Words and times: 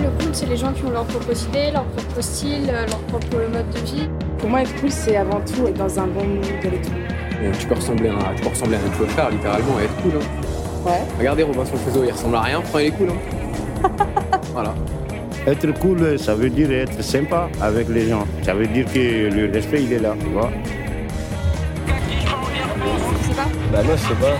Moi, 0.00 0.10
le 0.10 0.24
cool, 0.24 0.34
c'est 0.34 0.46
les 0.46 0.56
gens 0.56 0.72
qui 0.72 0.84
ont 0.84 0.90
leur 0.90 1.04
propre 1.04 1.30
idée, 1.30 1.70
leur 1.72 1.84
propre 1.84 2.20
style, 2.20 2.66
leur 2.66 2.98
propre 3.00 3.36
mode 3.52 3.70
de 3.70 3.78
vie. 3.80 4.08
Pour 4.38 4.50
moi, 4.50 4.62
être 4.62 4.74
cool, 4.80 4.90
c'est 4.90 5.16
avant 5.16 5.40
tout 5.40 5.66
être 5.66 5.76
dans 5.76 5.98
un 5.98 6.06
bon 6.06 6.24
mood 6.24 6.44
de 6.62 6.68
l'équipe. 6.68 6.92
Euh, 7.42 7.52
tu 7.58 7.66
peux 7.66 7.74
ressembler 7.74 8.10
à, 8.10 8.34
tu 8.34 8.42
peux 8.42 8.48
ressembler 8.48 8.76
à 8.76 8.80
notre 8.80 9.06
frère, 9.12 9.30
littéralement, 9.30 9.80
et 9.80 9.84
être 9.84 9.96
cool. 10.02 10.12
Hein. 10.16 10.86
Ouais. 10.86 11.02
Regardez 11.18 11.42
Robinson 11.42 11.76
Crusoe, 11.84 12.06
il 12.06 12.12
ressemble 12.12 12.36
à 12.36 12.40
rien, 12.42 12.60
pourtant 12.60 12.78
il 12.78 12.86
est 12.86 12.90
cool. 12.90 13.08
Hein. 13.10 13.88
voilà. 14.52 14.74
Être 15.46 15.78
cool, 15.78 16.18
ça 16.18 16.34
veut 16.34 16.50
dire 16.50 16.70
être 16.70 17.02
sympa 17.02 17.48
avec 17.60 17.88
les 17.88 18.08
gens. 18.08 18.26
Ça 18.42 18.54
veut 18.54 18.66
dire 18.66 18.84
que 18.92 19.30
le 19.32 19.50
respect, 19.52 19.82
il 19.82 19.92
est 19.92 19.98
là, 19.98 20.14
tu 20.20 20.26
vois. 20.26 20.50
Je 21.86 23.28
sais 23.28 23.34
pas. 23.34 23.46
Bah 23.72 23.82
moi 23.82 23.96
je 23.96 24.02
sais 24.02 24.14
pas. 24.14 24.36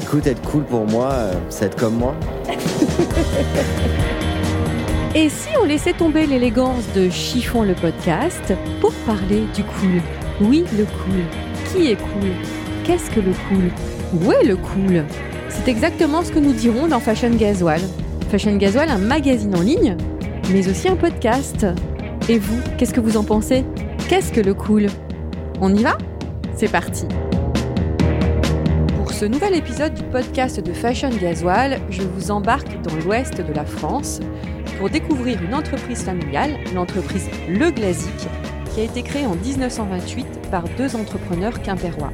Écoute, 0.00 0.26
être 0.26 0.42
cool 0.42 0.64
pour 0.64 0.86
moi, 0.86 1.10
euh, 1.10 1.34
c'est 1.48 1.66
être 1.66 1.76
comme 1.76 1.96
moi. 1.96 2.14
Et 5.14 5.30
si 5.30 5.48
on 5.60 5.64
laissait 5.64 5.94
tomber 5.94 6.26
l'élégance 6.26 6.84
de 6.94 7.08
Chiffon 7.08 7.62
le 7.62 7.74
podcast 7.74 8.52
pour 8.80 8.92
parler 9.06 9.42
du 9.54 9.64
cool? 9.64 10.02
Oui, 10.42 10.64
le 10.76 10.84
cool. 10.84 11.22
Qui 11.72 11.92
est 11.92 11.96
cool? 11.96 12.30
Qu'est-ce 12.84 13.10
que 13.10 13.20
le 13.20 13.32
cool? 13.48 13.70
Où 14.14 14.32
est 14.32 14.44
le 14.44 14.56
cool? 14.56 15.04
C'est 15.48 15.66
exactement 15.68 16.22
ce 16.22 16.30
que 16.30 16.38
nous 16.38 16.52
dirons 16.52 16.88
dans 16.88 17.00
Fashion 17.00 17.30
Gasoil. 17.30 17.80
Fashion 18.30 18.56
Gasoil, 18.56 18.90
un 18.90 18.98
magazine 18.98 19.56
en 19.56 19.62
ligne, 19.62 19.96
mais 20.52 20.68
aussi 20.68 20.88
un 20.88 20.96
podcast. 20.96 21.66
Et 22.28 22.38
vous, 22.38 22.60
qu'est-ce 22.76 22.92
que 22.92 23.00
vous 23.00 23.16
en 23.16 23.24
pensez? 23.24 23.64
Qu'est-ce 24.10 24.30
que 24.30 24.42
le 24.42 24.52
cool? 24.52 24.88
On 25.62 25.74
y 25.74 25.82
va? 25.82 25.96
C'est 26.54 26.70
parti. 26.70 27.06
Pour 28.98 29.10
ce 29.12 29.24
nouvel 29.24 29.54
épisode 29.54 29.94
du 29.94 30.02
podcast 30.02 30.60
de 30.60 30.72
Fashion 30.74 31.10
Gasoil, 31.18 31.80
je 31.88 32.02
vous 32.02 32.30
embarque 32.30 32.80
dans 32.82 32.94
l'ouest 33.04 33.40
de 33.40 33.52
la 33.54 33.64
France 33.64 34.20
pour 34.78 34.88
découvrir 34.88 35.42
une 35.42 35.54
entreprise 35.54 36.04
familiale, 36.04 36.56
l'entreprise 36.72 37.28
Le 37.48 37.72
Glazik, 37.72 38.28
qui 38.72 38.80
a 38.80 38.84
été 38.84 39.02
créée 39.02 39.26
en 39.26 39.34
1928 39.34 40.50
par 40.52 40.68
deux 40.76 40.94
entrepreneurs 40.94 41.60
quimpérois. 41.62 42.12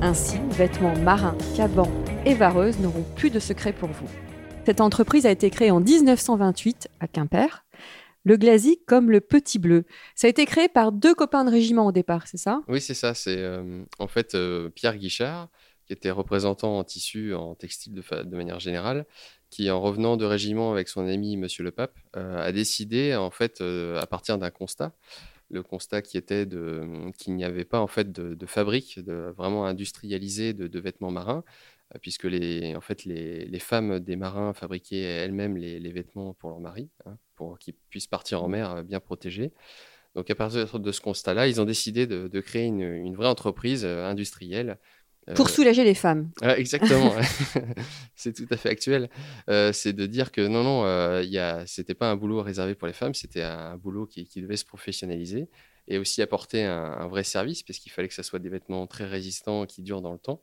Ainsi, 0.00 0.38
vêtements 0.50 0.96
marins, 0.98 1.36
cabans 1.56 1.90
et 2.24 2.34
vareuses 2.34 2.78
n'auront 2.78 3.04
plus 3.16 3.30
de 3.30 3.40
secret 3.40 3.72
pour 3.72 3.88
vous. 3.88 4.08
Cette 4.64 4.80
entreprise 4.80 5.26
a 5.26 5.32
été 5.32 5.50
créée 5.50 5.72
en 5.72 5.80
1928 5.80 6.88
à 7.00 7.08
Quimper. 7.08 7.64
Le 8.22 8.36
Glazik 8.36 8.86
comme 8.86 9.10
le 9.10 9.20
Petit 9.20 9.58
Bleu. 9.58 9.84
Ça 10.14 10.28
a 10.28 10.30
été 10.30 10.46
créé 10.46 10.68
par 10.68 10.92
deux 10.92 11.14
copains 11.14 11.44
de 11.44 11.50
régiment 11.50 11.86
au 11.86 11.92
départ, 11.92 12.28
c'est 12.28 12.38
ça? 12.38 12.62
Oui, 12.68 12.80
c'est 12.80 12.94
ça. 12.94 13.14
C'est 13.14 13.36
euh, 13.36 13.82
en 13.98 14.06
fait 14.06 14.36
euh, 14.36 14.70
Pierre 14.70 14.96
Guichard, 14.96 15.48
qui 15.86 15.92
était 15.92 16.12
représentant 16.12 16.78
en 16.78 16.84
tissu, 16.84 17.34
en 17.34 17.56
textile 17.56 17.94
de 17.94 18.36
manière 18.36 18.60
générale, 18.60 19.06
qui, 19.54 19.70
en 19.70 19.80
revenant 19.80 20.16
de 20.16 20.24
régiment 20.24 20.72
avec 20.72 20.88
son 20.88 21.06
ami 21.06 21.36
Monsieur 21.36 21.62
le 21.62 21.70
Pape, 21.70 21.96
euh, 22.16 22.44
a 22.44 22.50
décidé, 22.50 23.14
en 23.14 23.30
fait, 23.30 23.60
euh, 23.60 24.00
à 24.00 24.06
partir 24.06 24.36
d'un 24.36 24.50
constat, 24.50 24.92
le 25.48 25.62
constat 25.62 26.02
qui 26.02 26.16
était 26.18 26.44
qu'il 27.18 27.36
n'y 27.36 27.44
avait 27.44 27.64
pas 27.64 27.78
en 27.78 27.86
fait 27.86 28.10
de, 28.10 28.46
fabrique 28.46 28.98
vraiment 28.98 29.64
industrialisée 29.64 30.54
de, 30.54 30.80
vêtements 30.80 31.12
marins, 31.12 31.44
euh, 31.94 31.98
puisque 32.02 32.24
les, 32.24 32.74
en 32.74 32.80
fait, 32.80 33.04
les, 33.04 33.58
femmes 33.60 34.00
des 34.00 34.16
marins 34.16 34.54
fabriquaient 34.54 35.02
elles-mêmes 35.02 35.56
les, 35.56 35.92
vêtements 35.92 36.34
pour 36.34 36.50
leurs 36.50 36.60
maris, 36.60 36.90
hein, 37.06 37.16
pour 37.36 37.56
qu'ils 37.60 37.74
puissent 37.90 38.08
partir 38.08 38.42
en 38.42 38.48
mer 38.48 38.82
bien 38.82 38.98
protégés. 38.98 39.52
Donc 40.16 40.30
à 40.30 40.34
partir 40.34 40.80
de 40.80 40.92
ce 40.92 41.00
constat-là, 41.00 41.46
ils 41.46 41.60
ont 41.60 41.64
décidé 41.64 42.08
de, 42.08 42.40
créer 42.40 42.66
une, 42.66 43.14
vraie 43.14 43.28
entreprise 43.28 43.84
industrielle 43.84 44.78
Pour 45.34 45.46
euh, 45.46 45.50
soulager 45.50 45.84
les 45.84 45.94
femmes. 45.94 46.30
Ouais, 46.42 46.58
exactement, 46.60 47.14
c'est 48.14 48.34
tout 48.34 48.46
à 48.50 48.56
fait 48.56 48.68
actuel. 48.68 49.08
Euh, 49.48 49.72
c'est 49.72 49.92
de 49.92 50.06
dire 50.06 50.32
que 50.32 50.46
non, 50.46 50.62
non, 50.62 50.84
euh, 50.84 51.64
c'était 51.66 51.94
pas 51.94 52.10
un 52.10 52.16
boulot 52.16 52.42
réservé 52.42 52.74
pour 52.74 52.86
les 52.86 52.92
femmes, 52.92 53.14
c'était 53.14 53.42
un 53.42 53.76
boulot 53.76 54.06
qui, 54.06 54.26
qui 54.26 54.42
devait 54.42 54.56
se 54.56 54.64
professionnaliser 54.64 55.48
et 55.88 55.98
aussi 55.98 56.22
apporter 56.22 56.64
un, 56.64 56.92
un 56.92 57.08
vrai 57.08 57.24
service, 57.24 57.62
parce 57.62 57.78
qu'il 57.78 57.92
fallait 57.92 58.08
que 58.08 58.14
ça 58.14 58.22
soit 58.22 58.38
des 58.38 58.48
vêtements 58.48 58.86
très 58.86 59.04
résistants 59.04 59.66
qui 59.66 59.82
durent 59.82 60.02
dans 60.02 60.12
le 60.12 60.18
temps. 60.18 60.42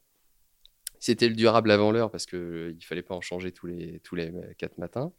C'était 0.99 1.27
le 1.27 1.33
durable 1.33 1.71
avant 1.71 1.91
l'heure 1.91 2.11
parce 2.11 2.27
qu'il 2.27 2.39
ne 2.39 2.83
fallait 2.83 3.01
pas 3.01 3.15
en 3.15 3.21
changer 3.21 3.51
tous 3.51 3.65
les, 3.65 3.99
tous 4.03 4.13
les 4.13 4.31
quatre 4.59 4.77
matins. 4.77 5.11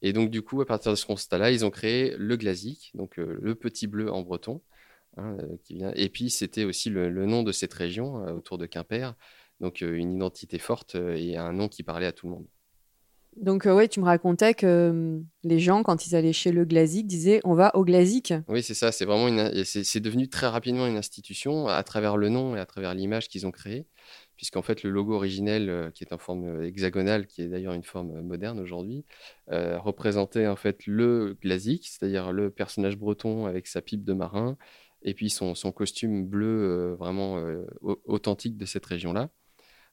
Et 0.00 0.12
donc, 0.12 0.30
du 0.30 0.42
coup, 0.42 0.60
à 0.60 0.66
partir 0.66 0.90
de 0.92 0.96
ce 0.96 1.06
constat-là, 1.06 1.50
ils 1.50 1.64
ont 1.64 1.70
créé 1.70 2.14
le 2.16 2.36
Glazik, 2.36 2.92
donc 2.94 3.18
euh, 3.18 3.38
le 3.40 3.54
petit 3.54 3.86
bleu 3.86 4.10
en 4.10 4.22
breton. 4.22 4.62
Hein, 5.18 5.36
euh, 5.40 5.56
qui 5.64 5.74
vient. 5.74 5.92
Et 5.94 6.08
puis, 6.08 6.30
c'était 6.30 6.64
aussi 6.64 6.90
le, 6.90 7.10
le 7.10 7.26
nom 7.26 7.42
de 7.42 7.52
cette 7.52 7.74
région 7.74 8.26
euh, 8.26 8.32
autour 8.32 8.58
de 8.58 8.66
Quimper. 8.66 9.14
Donc, 9.60 9.82
euh, 9.82 9.94
une 9.94 10.14
identité 10.14 10.58
forte 10.58 10.94
et 10.94 11.36
un 11.36 11.52
nom 11.52 11.68
qui 11.68 11.82
parlait 11.82 12.06
à 12.06 12.12
tout 12.12 12.26
le 12.26 12.32
monde. 12.34 12.46
Donc, 13.36 13.66
euh, 13.66 13.74
ouais, 13.74 13.86
tu 13.86 14.00
me 14.00 14.04
racontais 14.04 14.54
que 14.54 15.20
les 15.44 15.60
gens, 15.60 15.84
quand 15.84 16.06
ils 16.06 16.16
allaient 16.16 16.32
chez 16.32 16.50
le 16.50 16.64
Glazik, 16.64 17.06
disaient 17.06 17.40
on 17.44 17.54
va 17.54 17.74
au 17.76 17.84
Glazik. 17.84 18.34
Oui, 18.48 18.62
c'est 18.62 18.74
ça. 18.74 18.90
C'est 18.90 19.04
vraiment 19.04 19.28
une, 19.28 19.64
c'est 19.64 20.00
devenu 20.00 20.28
très 20.28 20.48
rapidement 20.48 20.86
une 20.88 20.96
institution 20.96 21.68
à 21.68 21.82
travers 21.84 22.16
le 22.16 22.30
nom 22.30 22.56
et 22.56 22.58
à 22.58 22.66
travers 22.66 22.94
l'image 22.94 23.28
qu'ils 23.28 23.46
ont 23.46 23.52
créée, 23.52 23.86
puisqu'en 24.36 24.62
fait 24.62 24.82
le 24.82 24.90
logo 24.90 25.14
originel, 25.14 25.70
euh, 25.70 25.90
qui 25.90 26.02
est 26.02 26.12
en 26.12 26.18
forme 26.18 26.64
hexagonale, 26.64 27.26
qui 27.26 27.42
est 27.42 27.48
d'ailleurs 27.48 27.74
une 27.74 27.84
forme 27.84 28.22
moderne 28.22 28.58
aujourd'hui, 28.58 29.04
représentait 29.48 30.48
en 30.48 30.56
fait 30.56 30.86
le 30.86 31.36
Glazik, 31.40 31.86
c'est-à-dire 31.86 32.32
le 32.32 32.50
personnage 32.50 32.96
breton 32.96 33.46
avec 33.46 33.68
sa 33.68 33.82
pipe 33.82 34.04
de 34.04 34.14
marin 34.14 34.56
et 35.08 35.14
puis 35.14 35.30
son, 35.30 35.54
son 35.54 35.72
costume 35.72 36.26
bleu 36.26 36.46
euh, 36.46 36.94
vraiment 36.94 37.38
euh, 37.38 37.64
au- 37.80 38.00
authentique 38.06 38.56
de 38.56 38.66
cette 38.66 38.86
région-là. 38.86 39.30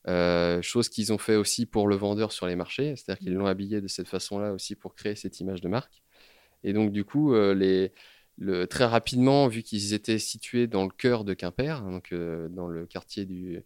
Euh, 0.07 0.61
chose 0.61 0.89
qu'ils 0.89 1.11
ont 1.13 1.17
fait 1.17 1.35
aussi 1.35 1.65
pour 1.65 1.87
le 1.87 1.95
vendeur 1.95 2.31
sur 2.31 2.45
les 2.45 2.55
marchés, 2.55 2.95
c'est-à-dire 2.95 3.19
qu'ils 3.19 3.33
l'ont 3.33 3.47
habillé 3.47 3.81
de 3.81 3.87
cette 3.87 4.07
façon-là 4.07 4.53
aussi 4.53 4.75
pour 4.75 4.93
créer 4.93 5.15
cette 5.15 5.39
image 5.39 5.61
de 5.61 5.67
marque. 5.67 6.03
Et 6.63 6.73
donc, 6.73 6.91
du 6.91 7.03
coup, 7.05 7.33
euh, 7.33 7.55
les, 7.55 7.91
le, 8.37 8.67
très 8.67 8.85
rapidement, 8.85 9.47
vu 9.47 9.63
qu'ils 9.63 9.93
étaient 9.93 10.19
situés 10.19 10.67
dans 10.67 10.83
le 10.83 10.91
cœur 10.91 11.23
de 11.23 11.33
Quimper, 11.33 11.81
donc 11.83 12.11
euh, 12.11 12.49
dans 12.49 12.67
le 12.67 12.85
quartier 12.85 13.25
du, 13.25 13.63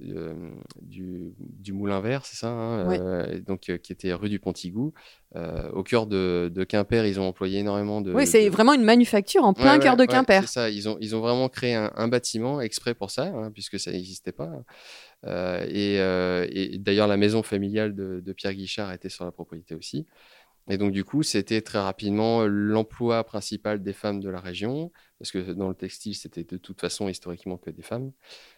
du, 0.00 1.32
du 1.38 1.72
Moulin 1.72 2.00
Vert, 2.00 2.24
c'est 2.24 2.36
ça, 2.36 2.48
hein, 2.50 2.86
Ouais. 2.88 2.98
euh, 3.00 3.40
donc, 3.40 3.68
euh, 3.68 3.78
qui 3.78 3.92
était 3.92 4.12
rue 4.12 4.28
du 4.28 4.38
Pontigou. 4.38 4.92
Euh, 5.36 5.70
au 5.72 5.82
cœur 5.82 6.06
de, 6.06 6.50
de 6.54 6.64
Quimper, 6.64 7.04
ils 7.06 7.20
ont 7.20 7.26
employé 7.28 7.58
énormément 7.58 8.00
de. 8.00 8.14
oui, 8.14 8.26
c'est 8.26 8.46
de- 8.46 8.50
vraiment 8.50 8.72
une 8.72 8.84
manufacture 8.84 9.44
en 9.44 9.52
plein 9.52 9.74
Ouais, 9.74 9.82
cœur 9.82 9.96
ouais, 9.98 10.06
de 10.06 10.10
Quimper. 10.10 10.42
c'est 10.42 10.52
ça, 10.54 10.70
ils 10.70 10.88
ont, 10.88 10.96
ils 11.00 11.14
ont 11.16 11.20
vraiment 11.20 11.48
créé 11.48 11.74
un, 11.74 11.90
un 11.96 12.08
bâtiment 12.08 12.60
exprès 12.60 12.94
pour 12.94 13.10
ça, 13.10 13.24
hein, 13.24 13.50
puisque 13.52 13.78
ça 13.78 13.90
n'existait 13.92 14.32
pas. 14.32 14.50
Euh, 15.26 15.66
et 15.68 15.98
euh, 16.00 16.46
et 16.50 16.78
d'ailleurs, 16.78 17.08
la 17.08 17.16
maison 17.16 17.42
familiale 17.42 17.94
de, 17.94 18.20
de 18.24 18.32
Pierre 18.32 18.54
Guichard 18.54 18.92
était 18.92 19.08
sur 19.08 19.24
la 19.24 19.32
propriété 19.32 19.74
aussi. 19.74 20.06
Et 20.68 20.78
donc, 20.78 20.92
du 20.92 21.04
coup, 21.04 21.22
c'était 21.22 21.60
très 21.60 21.78
rapidement 21.78 22.46
l'emploi 22.46 23.24
principal 23.24 23.82
des 23.82 23.92
femmes 23.92 24.20
de 24.20 24.28
la 24.28 24.40
région, 24.40 24.92
parce 25.18 25.30
que 25.30 25.52
dans 25.52 25.68
le 25.68 25.74
textile, 25.74 26.14
c'était 26.14 26.44
de 26.44 26.56
toute 26.56 26.80
façon 26.80 27.08
historiquement 27.08 27.56
que 27.56 27.70
des 27.70 27.82
femmes. 27.82 28.12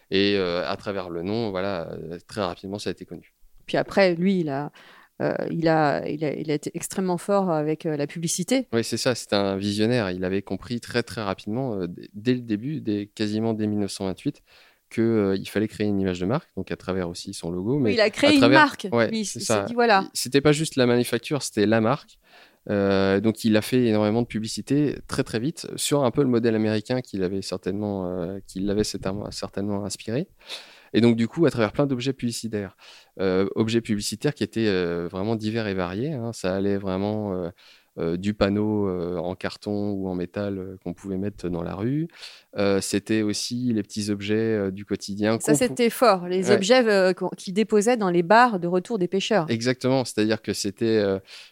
Et 0.09 0.35
euh, 0.37 0.67
à 0.67 0.75
travers 0.75 1.09
le 1.09 1.23
nom, 1.23 1.51
voilà, 1.51 1.91
euh, 1.91 2.17
très 2.27 2.41
rapidement, 2.41 2.79
ça 2.79 2.89
a 2.89 2.91
été 2.91 3.05
connu. 3.05 3.33
Puis 3.65 3.77
après, 3.77 4.15
lui, 4.15 4.41
il 4.41 4.49
a, 4.49 4.71
euh, 5.21 5.35
il 5.51 5.67
a, 5.67 6.07
il 6.09 6.25
a, 6.25 6.33
il 6.33 6.49
a 6.49 6.53
été 6.55 6.71
extrêmement 6.73 7.17
fort 7.17 7.51
avec 7.51 7.85
euh, 7.85 7.95
la 7.95 8.07
publicité. 8.07 8.67
Oui, 8.73 8.83
c'est 8.83 8.97
ça, 8.97 9.13
c'était 9.13 9.35
un 9.35 9.55
visionnaire. 9.55 10.09
Il 10.09 10.23
avait 10.25 10.41
compris 10.41 10.79
très 10.79 11.03
très 11.03 11.21
rapidement, 11.21 11.75
euh, 11.75 11.87
dès 12.13 12.33
le 12.33 12.41
début, 12.41 12.81
dès, 12.81 13.05
quasiment 13.07 13.53
dès 13.53 13.67
1928, 13.67 14.41
qu'il 14.91 15.49
fallait 15.49 15.67
créer 15.67 15.87
une 15.87 15.99
image 15.99 16.19
de 16.19 16.25
marque, 16.25 16.49
donc 16.55 16.71
à 16.71 16.75
travers 16.75 17.09
aussi 17.09 17.33
son 17.33 17.49
logo. 17.51 17.79
Mais 17.79 17.93
il 17.93 18.01
a 18.01 18.09
créé 18.09 18.35
une 18.35 18.47
marque. 18.47 18.87
Ouais, 18.91 19.09
ça. 19.23 19.63
dit 19.63 19.73
voilà. 19.73 20.05
C'était 20.13 20.41
pas 20.41 20.51
juste 20.51 20.75
la 20.75 20.85
manufacture, 20.85 21.41
c'était 21.41 21.65
la 21.65 21.81
marque. 21.81 22.17
Euh, 22.69 23.19
donc 23.19 23.43
il 23.43 23.57
a 23.57 23.61
fait 23.63 23.85
énormément 23.85 24.21
de 24.21 24.27
publicité 24.27 24.99
très 25.07 25.23
très 25.23 25.39
vite 25.39 25.67
sur 25.77 26.03
un 26.03 26.11
peu 26.11 26.21
le 26.21 26.27
modèle 26.27 26.53
américain 26.55 27.01
qu'il 27.01 27.23
avait 27.23 27.41
certainement, 27.41 28.05
euh, 28.05 28.37
qui 28.45 28.59
l'avait 28.59 28.83
certainement, 28.83 29.83
inspiré. 29.83 30.27
Et 30.93 31.01
donc 31.01 31.15
du 31.15 31.27
coup 31.27 31.45
à 31.47 31.49
travers 31.51 31.71
plein 31.71 31.87
d'objets 31.87 32.13
publicitaires, 32.13 32.75
Euh, 33.19 33.47
objets 33.55 33.81
publicitaires 33.81 34.33
qui 34.33 34.43
étaient 34.43 34.67
euh, 34.67 35.07
vraiment 35.09 35.35
divers 35.35 35.67
et 35.67 35.73
variés. 35.73 36.13
hein. 36.13 36.31
Ça 36.33 36.55
allait 36.55 36.77
vraiment 36.77 37.33
euh, 37.33 37.37
euh, 37.47 37.51
du 37.97 38.33
panneau 38.33 38.87
euh, 38.87 39.17
en 39.17 39.35
carton 39.35 39.91
ou 39.91 40.07
en 40.07 40.15
métal 40.15 40.57
euh, 40.57 40.77
qu'on 40.83 40.93
pouvait 40.93 41.17
mettre 41.17 41.49
dans 41.49 41.61
la 41.61 41.75
rue. 41.75 42.07
c'était 42.79 43.21
aussi 43.21 43.73
les 43.73 43.83
petits 43.83 44.09
objets 44.09 44.71
du 44.71 44.85
quotidien. 44.85 45.39
Ça, 45.39 45.55
c'était 45.55 45.89
fort, 45.89 46.27
les 46.27 46.51
objets 46.51 47.13
qu'ils 47.37 47.53
déposaient 47.53 47.97
dans 47.97 48.09
les 48.09 48.23
bars 48.23 48.59
de 48.59 48.67
retour 48.67 48.97
des 48.97 49.07
pêcheurs. 49.07 49.45
Exactement, 49.49 50.05
c'est-à-dire 50.05 50.41
que 50.41 50.53
c'était 50.53 51.01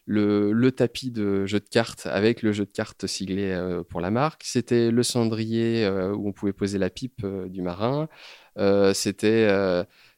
le, 0.06 0.52
le, 0.52 0.72
tapis 0.72 1.12
de 1.12 1.46
jeu 1.46 1.60
de 1.60 1.68
cartes 1.70 2.06
avec 2.06 2.42
le 2.42 2.52
jeu 2.52 2.66
de 2.66 2.72
cartes 2.72 3.08
siglé 3.08 3.82
pour 3.90 4.02
la 4.02 4.12
marque. 4.12 4.44
C'était 4.46 4.92
le 4.92 5.04
cendrier 5.04 5.88
où 5.88 6.28
on 6.28 6.32
pouvait 6.32 6.54
poser 6.54 6.78
la 6.78 6.90
pipe 6.90 7.26
du 7.48 7.62
marin. 7.62 8.08
c'était 8.94 9.48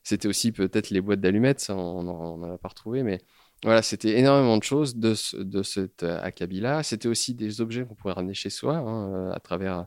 c'était 0.04 0.28
aussi 0.28 0.52
peut-être 0.52 0.90
les 0.90 1.02
boîtes 1.02 1.22
d'allumettes, 1.22 1.60
ça 1.60 1.76
on 1.76 2.04
n'en 2.04 2.54
a 2.54 2.58
pas 2.58 2.70
retrouvé, 2.70 3.04
mais 3.04 3.20
voilà, 3.64 3.84
c'était 3.84 4.18
énormément 4.18 4.58
de 4.58 4.64
choses 4.64 4.96
de, 4.96 5.14
de 5.44 5.62
cet 5.62 6.02
euh, 6.02 6.20
acabit-là. 6.24 6.82
C'était 6.82 7.08
aussi 7.08 7.36
des 7.36 7.62
objets 7.62 7.86
qu'on 7.86 7.94
pouvait 7.94 8.14
ramener 8.14 8.34
chez 8.34 8.50
soi 8.50 8.78
hein, 8.78 9.14
euh, 9.14 9.32
à 9.34 9.40
travers 9.40 9.86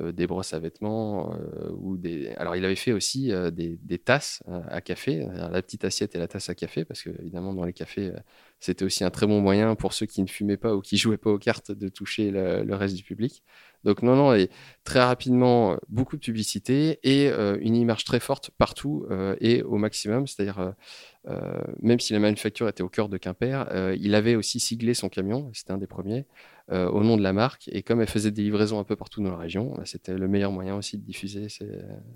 euh, 0.00 0.12
des 0.12 0.28
brosses 0.28 0.54
à 0.54 0.60
vêtements 0.60 1.36
ou 1.72 1.96
des. 1.96 2.28
Alors, 2.36 2.54
il 2.54 2.64
avait 2.64 2.76
fait 2.76 2.92
aussi 2.92 3.32
des, 3.52 3.78
des, 3.82 3.98
tasses 3.98 4.44
à 4.68 4.80
café, 4.80 5.26
la 5.34 5.60
petite 5.62 5.84
assiette 5.84 6.14
et 6.14 6.18
la 6.18 6.28
tasse 6.28 6.50
à 6.50 6.54
café, 6.54 6.84
parce 6.84 7.02
que 7.02 7.10
évidemment 7.20 7.52
dans 7.52 7.64
les 7.64 7.72
cafés, 7.72 8.12
c'était 8.60 8.84
aussi 8.84 9.02
un 9.02 9.10
très 9.10 9.26
bon 9.26 9.40
moyen 9.40 9.74
pour 9.74 9.92
ceux 9.92 10.06
qui 10.06 10.22
ne 10.22 10.28
fumaient 10.28 10.56
pas 10.56 10.74
ou 10.76 10.80
qui 10.80 10.96
jouaient 10.96 11.16
pas 11.16 11.30
aux 11.30 11.38
cartes 11.38 11.72
de 11.72 11.88
toucher 11.88 12.30
le, 12.30 12.74
reste 12.74 12.94
du 12.94 13.02
public. 13.02 13.42
Donc 13.84 14.02
non, 14.02 14.16
non, 14.16 14.34
et 14.34 14.50
très 14.84 15.02
rapidement, 15.02 15.78
beaucoup 15.88 16.16
de 16.16 16.20
publicité 16.22 17.00
et 17.02 17.30
une 17.60 17.74
image 17.74 18.04
très 18.04 18.20
forte 18.20 18.50
partout 18.58 19.06
et 19.40 19.62
au 19.62 19.78
maximum, 19.78 20.26
c'est-à-dire 20.26 20.74
euh, 21.28 21.60
même 21.80 21.98
si 21.98 22.12
la 22.12 22.20
manufacture 22.20 22.68
était 22.68 22.82
au 22.82 22.88
cœur 22.88 23.08
de 23.08 23.16
Quimper, 23.16 23.66
euh, 23.72 23.96
il 23.98 24.14
avait 24.14 24.36
aussi 24.36 24.60
siglé 24.60 24.94
son 24.94 25.08
camion, 25.08 25.50
c'était 25.52 25.72
un 25.72 25.78
des 25.78 25.88
premiers, 25.88 26.24
euh, 26.70 26.88
au 26.88 27.02
nom 27.02 27.16
de 27.16 27.22
la 27.22 27.32
marque. 27.32 27.68
Et 27.72 27.82
comme 27.82 28.00
elle 28.00 28.08
faisait 28.08 28.30
des 28.30 28.42
livraisons 28.42 28.78
un 28.78 28.84
peu 28.84 28.94
partout 28.94 29.22
dans 29.22 29.30
la 29.30 29.36
région, 29.36 29.74
bah, 29.76 29.82
c'était 29.84 30.14
le 30.14 30.28
meilleur 30.28 30.52
moyen 30.52 30.76
aussi 30.76 30.98
de 30.98 31.02
diffuser 31.02 31.48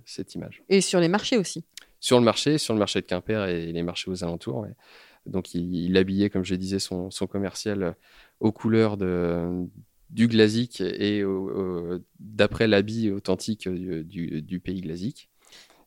cette 0.05 0.35
image. 0.35 0.63
Et 0.69 0.81
sur 0.81 1.01
les 1.01 1.09
marchés 1.09 1.39
aussi 1.39 1.65
Sur 1.99 2.19
le 2.19 2.25
marché, 2.25 2.59
sur 2.59 2.73
le 2.75 2.79
marché 2.79 3.01
de 3.01 3.07
Quimper 3.07 3.49
et 3.49 3.73
les 3.73 3.83
marchés 3.83 4.11
aux 4.11 4.23
alentours. 4.23 4.67
Donc 5.27 5.55
il, 5.55 5.97
habillait, 5.97 6.31
comme 6.31 6.45
je 6.45 6.55
disais, 6.55 6.79
son, 6.79 7.11
commercial 7.29 7.97
aux 8.39 8.53
couleurs 8.53 8.97
de, 8.97 9.67
du 10.09 10.29
glasique 10.29 10.81
et 10.81 11.23
d'après 12.21 12.69
l'habit 12.69 13.11
authentique 13.11 13.69
du, 13.69 14.61
pays 14.61 14.81
glasique. 14.81 15.29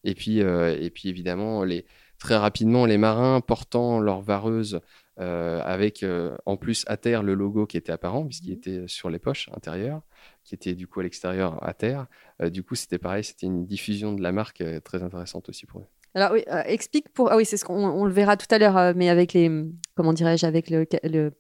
Et 0.04 0.14
puis, 0.14 0.40
et 0.40 0.90
puis 0.94 1.10
évidemment, 1.10 1.64
les, 1.64 1.86
très 2.24 2.38
rapidement 2.38 2.86
les 2.86 2.98
marins 2.98 3.42
portant 3.42 4.00
leur 4.00 4.22
vareuse 4.22 4.80
euh, 5.20 5.60
avec 5.62 6.04
euh, 6.04 6.38
en 6.46 6.56
plus 6.56 6.86
à 6.88 6.96
terre 6.96 7.22
le 7.22 7.34
logo 7.34 7.66
qui 7.66 7.76
était 7.76 7.92
apparent 7.92 8.26
puisqu'il 8.26 8.52
mmh. 8.52 8.58
était 8.58 8.84
sur 8.88 9.10
les 9.10 9.20
poches 9.20 9.50
intérieures, 9.54 10.02
qui 10.46 10.56
était 10.56 10.74
du 10.74 10.88
coup 10.88 11.02
à 11.02 11.04
l'extérieur 11.04 11.62
à 11.62 11.74
terre. 11.74 12.08
Euh, 12.42 12.50
du 12.50 12.64
coup, 12.64 12.76
c'était 12.76 12.98
pareil, 12.98 13.26
c'était 13.26 13.46
une 13.46 13.66
diffusion 13.66 14.14
de 14.14 14.24
la 14.24 14.32
marque 14.32 14.64
très 14.84 15.04
intéressante 15.04 15.50
aussi 15.50 15.66
pour 15.66 15.82
eux. 15.82 15.86
Alors 16.16 16.32
oui, 16.32 16.46
explique 16.66 17.10
pour 17.10 17.30
ah 17.32 17.36
oui 17.36 17.44
c'est 17.44 17.58
ce 17.58 17.66
qu'on 17.66 18.06
le 18.06 18.12
verra 18.12 18.38
tout 18.38 18.48
à 18.52 18.58
l'heure, 18.58 18.96
mais 18.96 19.10
avec 19.10 19.34
les 19.34 19.52
comment 19.96 20.14
dirais-je 20.14 20.46
avec 20.46 20.70
le, 20.70 20.86
le, 21.04 21.32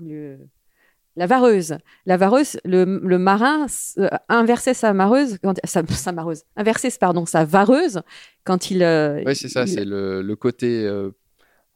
le 0.00 0.38
la 1.16 1.26
vareuse. 1.26 1.76
La 2.06 2.16
vareuse, 2.16 2.58
le, 2.64 2.84
marin 3.18 3.66
euh, 3.98 4.08
inversait 4.28 4.74
sa 4.74 4.92
mareuse, 4.92 5.38
sa, 5.64 5.82
sa, 5.86 6.12
mareuse, 6.12 6.42
inversait 6.56 6.90
pardon 6.98 7.26
sa 7.26 7.44
vareuse 7.44 8.02
quand 8.44 8.70
il. 8.70 8.82
Euh, 8.82 9.22
oui, 9.26 9.36
c'est 9.36 9.48
ça, 9.48 9.66
c'est 9.66 9.84
le, 9.84 10.22
le, 10.22 10.36
côté 10.36 10.86
euh, 10.86 11.10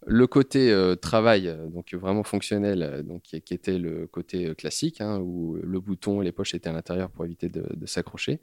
le 0.09 0.29
côté 0.29 0.71
euh, 0.71 0.95
travail, 0.95 1.49
euh, 1.49 1.67
donc 1.67 1.93
vraiment 1.93 2.23
fonctionnel, 2.23 2.83
euh, 2.83 3.03
donc, 3.03 3.23
qui, 3.23 3.37
était 3.37 3.77
le 3.77 4.07
côté 4.07 4.55
classique, 4.55 5.01
hein, 5.01 5.19
où 5.19 5.57
le 5.61 5.81
bouton 5.81 6.23
et 6.23 6.25
les 6.25 6.31
poches 6.31 6.55
étaient 6.55 6.69
à 6.69 6.73
l'intérieur 6.73 7.11
pour 7.11 7.25
éviter 7.25 7.49
de, 7.49 7.87
s'accrocher. 7.87 8.41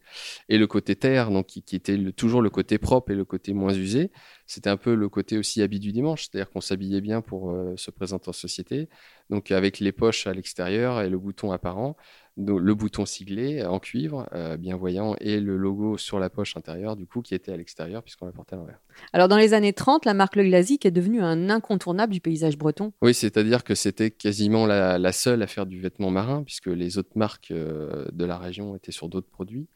Et 0.49 0.57
le 0.57 0.67
côté 0.67 0.97
terre, 0.97 1.31
donc, 1.31 1.47
qui, 1.47 1.75
était 1.75 1.97
toujours 2.11 2.41
le 2.41 2.49
côté 2.49 2.77
propre 2.77 3.11
et 3.11 3.15
le 3.15 3.23
côté 3.23 3.53
moins 3.53 3.73
usé, 3.73 4.11
c'était 4.45 4.69
un 4.69 4.75
peu 4.75 4.93
le 4.93 5.07
côté 5.07 5.37
aussi 5.37 5.61
habit 5.61 5.79
du 5.79 5.93
dimanche, 5.93 6.23
c'est-à-dire 6.23 6.49
qu'on 6.49 6.61
s'habillait 6.61 7.01
bien 7.01 7.21
pour 7.21 7.55
se 7.77 7.91
présenter 7.91 8.29
en 8.29 8.33
société, 8.33 8.89
donc 9.29 9.51
avec 9.51 9.79
les 9.79 9.91
poches 9.93 10.27
à 10.27 10.33
l'extérieur 10.33 11.01
et 11.01 11.09
le 11.09 11.17
bouton 11.17 11.51
apparent 11.51 11.95
le 12.35 12.73
bouton 12.73 13.05
siglé 13.05 13.63
en 13.63 13.79
cuivre, 13.79 14.27
euh, 14.33 14.57
bien 14.57 14.75
voyant, 14.75 15.15
et 15.19 15.39
le 15.39 15.55
logo 15.55 15.97
sur 15.97 16.19
la 16.19 16.29
poche 16.29 16.57
intérieure, 16.57 16.95
du 16.95 17.05
coup, 17.05 17.21
qui 17.21 17.35
était 17.35 17.51
à 17.51 17.57
l'extérieur, 17.57 18.01
puisqu'on 18.01 18.25
la 18.25 18.31
portait 18.31 18.55
à 18.55 18.57
l'envers. 18.57 18.79
Alors, 19.11 19.27
dans 19.27 19.37
les 19.37 19.53
années 19.53 19.73
30, 19.73 20.05
la 20.05 20.13
marque 20.13 20.35
Le 20.35 20.43
Glazik 20.43 20.85
est 20.85 20.91
devenue 20.91 21.21
un 21.21 21.49
incontournable 21.49 22.11
du 22.11 22.21
paysage 22.21 22.57
breton. 22.57 22.91
Oui, 23.01 23.13
c'est-à-dire 23.13 23.63
que 23.63 23.75
c'était 23.75 24.09
quasiment 24.09 24.65
la, 24.65 25.11
seule 25.11 25.43
à 25.43 25.47
faire 25.47 25.67
du 25.67 25.79
vêtement 25.79 26.09
marin, 26.09 26.43
puisque 26.43 26.67
les 26.67 26.97
autres 26.97 27.15
marques 27.15 27.51
euh, 27.51 28.07
de 28.11 28.25
la 28.25 28.37
région 28.37 28.75
étaient 28.75 28.91
sur 28.91 29.09
d'autres 29.09 29.29
produits. 29.29 29.67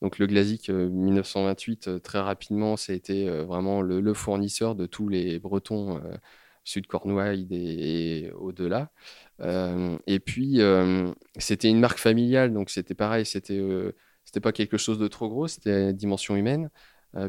Donc, 0.00 0.18
Le 0.18 0.26
Glazik, 0.26 0.68
1928, 0.70 1.88
euh, 1.88 1.98
très 1.98 2.20
rapidement, 2.20 2.76
ça 2.76 2.92
a 2.92 2.96
été 2.96 3.28
vraiment 3.28 3.82
le, 3.82 4.14
fournisseur 4.14 4.76
de 4.76 4.86
tous 4.86 5.08
les 5.08 5.40
Bretons 5.40 6.00
sud 6.64 6.86
Cornouailles 6.86 7.46
et 7.50 8.30
au-delà. 8.32 8.90
Euh, 9.40 9.98
et 10.06 10.20
puis, 10.20 10.60
euh, 10.60 11.12
c'était 11.38 11.68
une 11.68 11.80
marque 11.80 11.98
familiale, 11.98 12.52
donc 12.52 12.70
c'était 12.70 12.94
pareil, 12.94 13.26
c'était 13.26 13.58
euh, 13.58 13.92
c'était 14.24 14.40
pas 14.40 14.52
quelque 14.52 14.76
chose 14.76 14.98
de 14.98 15.08
trop 15.08 15.28
gros, 15.28 15.48
c'était 15.48 15.92
dimension 15.92 16.36
humaine, 16.36 16.70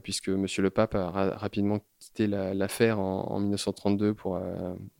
puisque 0.01 0.29
Monsieur 0.29 0.63
le 0.63 0.71
Pape 0.71 0.95
a 0.95 1.11
rapidement 1.11 1.79
quitté 1.99 2.25
l'affaire 2.25 2.99
en, 2.99 3.39
1932 3.39 4.15
pour, 4.15 4.41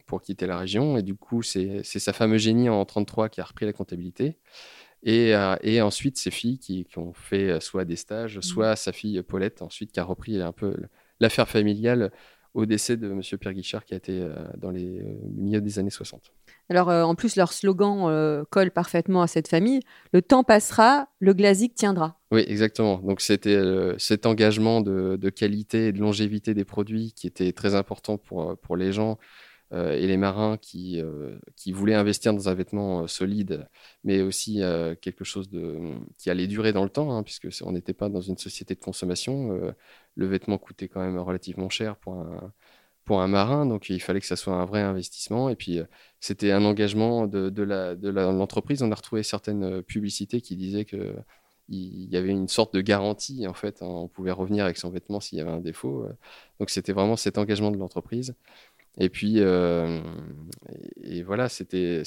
pour 0.06 0.22
quitter 0.22 0.46
la 0.46 0.58
région, 0.58 0.98
et 0.98 1.02
du 1.02 1.16
coup, 1.16 1.42
c'est 1.42 1.84
sa 1.84 2.14
femme 2.14 2.36
Eugénie 2.36 2.70
en 2.70 2.86
1933 2.86 3.30
qui 3.30 3.42
a 3.42 3.46
repris 3.46 3.66
la 3.66 3.74
comptabilité. 3.74 4.38
Et, 5.02 5.34
et, 5.64 5.82
ensuite, 5.82 6.18
ses 6.18 6.30
filles 6.30 6.60
qui, 6.60 6.86
qui, 6.86 7.00
ont 7.00 7.14
fait 7.14 7.60
soit 7.62 7.86
des 7.86 7.96
stages, 7.96 8.38
mmh. 8.38 8.42
soit 8.44 8.76
sa 8.76 8.92
fille 8.92 9.24
Paulette 9.24 9.64
ensuite 9.64 9.92
qui 9.92 10.00
a 10.00 10.04
repris 10.04 10.40
un 10.40 10.52
peu 10.52 10.76
l'affaire 11.20 11.48
familiale 11.48 12.12
au 12.54 12.68
décès 12.68 12.98
de 12.98 13.10
M. 13.10 13.22
Pierre 13.40 13.54
Guichard 13.54 13.86
qui 13.86 13.94
a 13.96 13.98
été 13.98 14.28
dans 14.58 14.70
les 14.70 15.02
milieux 15.36 15.62
des 15.62 15.80
années 15.80 15.90
60. 15.90 16.32
Alors, 16.70 16.90
euh, 16.90 17.04
en 17.04 17.16
plus, 17.16 17.36
leur 17.36 17.54
slogan 17.54 18.06
euh, 18.08 18.44
colle 18.50 18.72
parfaitement 18.72 19.22
à 19.22 19.28
cette 19.28 19.48
famille. 19.48 19.82
Le 20.14 20.22
temps 20.22 20.44
passera, 20.44 21.08
le 21.20 21.34
glasique 21.34 21.76
tiendra. 21.76 22.20
Oui, 22.32 22.44
exactement. 22.48 22.98
Donc, 22.98 23.22
c'était 23.22 23.56
euh, 23.56 23.96
cet 24.00 24.26
engagement 24.26 24.82
de, 24.82 25.30
qualité 25.30 25.88
et 25.88 25.92
de 25.92 26.00
longévité 26.00 26.54
des 26.54 26.66
produits 26.66 27.14
qui 27.14 27.28
était 27.28 27.52
très 27.52 27.76
important 27.76 28.18
pour, 28.18 28.58
pour 28.58 28.78
les 28.78 28.92
gens 28.92 29.18
et 29.74 30.08
les 30.08 30.16
marins 30.16 30.56
qui, 30.56 31.02
qui 31.58 31.74
voulaient 31.74 31.96
investir 31.96 32.34
dans 32.34 32.48
un 32.48 32.54
vêtement 32.54 33.08
solide, 33.08 33.68
mais 34.06 34.22
aussi 34.22 34.62
quelque 35.02 35.26
chose 35.26 35.50
de, 35.50 35.78
qui 36.18 36.30
allait 36.30 36.48
durer 36.48 36.72
dans 36.72 36.84
le 36.84 36.90
temps, 36.90 37.12
hein, 37.12 37.24
puisque 37.24 37.50
on 37.62 37.74
n'était 37.74 37.96
pas 37.96 38.08
dans 38.08 38.22
une 38.22 38.38
société 38.38 38.76
de 38.76 38.80
consommation. 38.80 39.74
le 40.16 40.28
vêtement 40.28 40.60
coûtait 40.60 40.88
quand 40.88 41.02
même 41.02 41.18
relativement 41.18 41.68
cher 41.68 41.98
pour 41.98 42.14
un 42.14 42.54
pour 43.06 43.22
un 43.22 43.28
marin, 43.28 43.66
donc 43.68 43.90
il 43.90 44.02
fallait 44.02 44.20
que 44.20 44.26
ça 44.26 44.36
soit 44.36 44.56
un 44.56 44.66
vrai 44.66 44.82
investissement. 44.82 45.50
Et 45.50 45.56
puis, 45.56 45.80
euh, 45.80 45.86
c'était 46.20 46.52
un 46.52 46.66
engagement 46.66 47.28
de, 47.28 47.50
de 47.50 48.10
l'entreprise. 48.10 48.82
On 48.82 48.92
a 48.92 48.96
retrouvé 48.96 49.24
certaines 49.24 49.64
euh, 49.64 49.82
publicités 49.82 50.42
qui 50.42 50.56
disaient 50.56 50.86
que 50.86 51.16
il 51.68 52.12
y 52.12 52.18
avait 52.18 52.30
une 52.30 52.48
sorte 52.48 52.76
de 52.76 52.82
garantie, 52.82 53.48
en 53.48 53.56
fait. 53.56 53.82
Hein. 53.82 53.88
on 53.88 54.08
pouvait 54.08 54.32
revenir 54.32 54.66
avec 54.66 54.78
son 54.78 54.92
vêtement 54.92 55.20
s'il 55.20 55.40
y 55.40 55.42
avait 55.42 55.50
un 55.50 55.62
défaut. 55.62 56.04
Euh. 56.04 56.14
Donc, 56.60 56.70
c'était 56.70 56.94
vraiment 56.94 57.16
cet 57.16 57.40
engagement 57.40 57.72
de 57.72 57.78
l'entreprise. 57.78 58.36
Et 58.98 59.10
puis, 59.10 59.40
et, 59.40 61.24
voilà, 61.24 61.50
c'était 61.50 62.04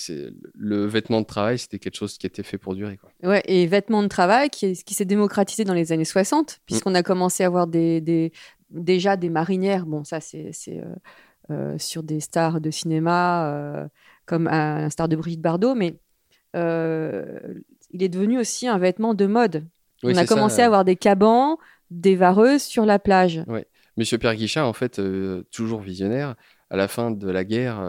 le 0.54 0.86
vêtement 0.86 1.20
de 1.20 1.26
travail, 1.26 1.58
c'était 1.58 1.78
quelque 1.78 1.96
chose 1.96 2.16
qui 2.16 2.26
était 2.26 2.42
fait 2.42 2.56
pour 2.56 2.74
durer. 2.74 2.96
Quoi. 2.96 3.10
Ouais, 3.28 3.42
et 3.44 3.66
vêtement 3.66 4.02
de 4.02 4.08
travail 4.08 4.48
qui, 4.48 4.72
qui 4.72 4.94
s'est 4.94 5.04
démocratisé 5.04 5.64
dans 5.64 5.74
les 5.74 5.92
années 5.92 6.06
60, 6.06 6.60
puisqu'on 6.64 6.94
a 6.94 7.02
commencé 7.02 7.42
à 7.42 7.46
avoir 7.48 7.66
des, 7.66 8.00
des, 8.00 8.32
déjà 8.70 9.16
des 9.16 9.30
marinières, 9.30 9.86
bon, 9.86 10.04
ça 10.04 10.20
c'est 10.20 10.52
euh, 10.68 10.84
euh, 11.50 11.78
sur 11.78 12.02
des 12.02 12.20
stars 12.20 12.60
de 12.60 12.70
cinéma, 12.70 13.52
euh, 13.52 13.88
comme 14.26 14.46
un, 14.48 14.90
star 14.90 15.08
de 15.08 15.16
Brigitte 15.16 15.40
Bardot, 15.40 15.74
mais 15.74 15.96
il 16.54 18.02
est 18.02 18.08
devenu 18.08 18.38
aussi 18.38 18.66
un 18.66 18.78
vêtement 18.78 19.14
de 19.14 19.26
mode. 19.26 19.64
On 20.02 20.16
a 20.16 20.26
commencé 20.26 20.62
à 20.62 20.66
avoir 20.66 20.84
des 20.84 20.96
cabans, 20.96 21.58
des 21.90 22.16
vareuses 22.16 22.62
sur 22.62 22.84
la 22.84 22.98
plage. 22.98 23.42
Oui. 23.46 23.60
Monsieur 23.96 24.18
Pierre 24.18 24.36
Guichard, 24.36 24.68
en 24.68 24.72
fait, 24.72 25.00
toujours 25.50 25.80
visionnaire, 25.80 26.36
à 26.70 26.76
la 26.76 26.86
fin 26.86 27.10
de 27.10 27.30
la 27.30 27.44
guerre, 27.44 27.80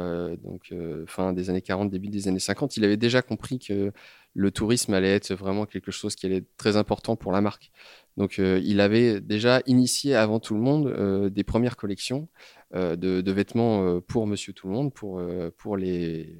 donc 0.43 0.73
fin 1.07 1.33
des 1.33 1.49
années 1.49 1.61
40, 1.61 1.89
début 1.89 2.07
des 2.07 2.27
années 2.27 2.39
50, 2.39 2.77
il 2.77 2.85
avait 2.85 2.97
déjà 2.97 3.21
compris 3.21 3.59
que 3.59 3.91
le 4.39 4.51
tourisme 4.51 4.93
allait 4.93 5.15
être 5.15 5.33
vraiment 5.33 5.65
quelque 5.65 5.91
chose 5.91 6.15
qui 6.15 6.25
allait 6.25 6.37
être 6.37 6.57
très 6.57 6.77
important 6.77 7.17
pour 7.17 7.33
la 7.33 7.41
marque. 7.41 7.71
Donc, 8.15 8.37
il 8.37 8.81
avait 8.81 9.21
déjà 9.21 9.61
initié 9.65 10.15
avant 10.15 10.39
tout 10.39 10.53
le 10.53 10.59
monde 10.59 11.29
des 11.29 11.43
premières 11.43 11.77
collections 11.77 12.27
euh, 12.75 12.95
de, 12.95 13.31
vêtements 13.31 13.83
euh, 13.83 13.99
pour 13.99 14.27
Monsieur 14.27 14.53
Tout 14.53 14.67
le 14.67 14.73
Monde, 14.73 14.93
pour, 14.93 15.17
euh, 15.17 15.49
pour 15.57 15.75
les, 15.75 16.37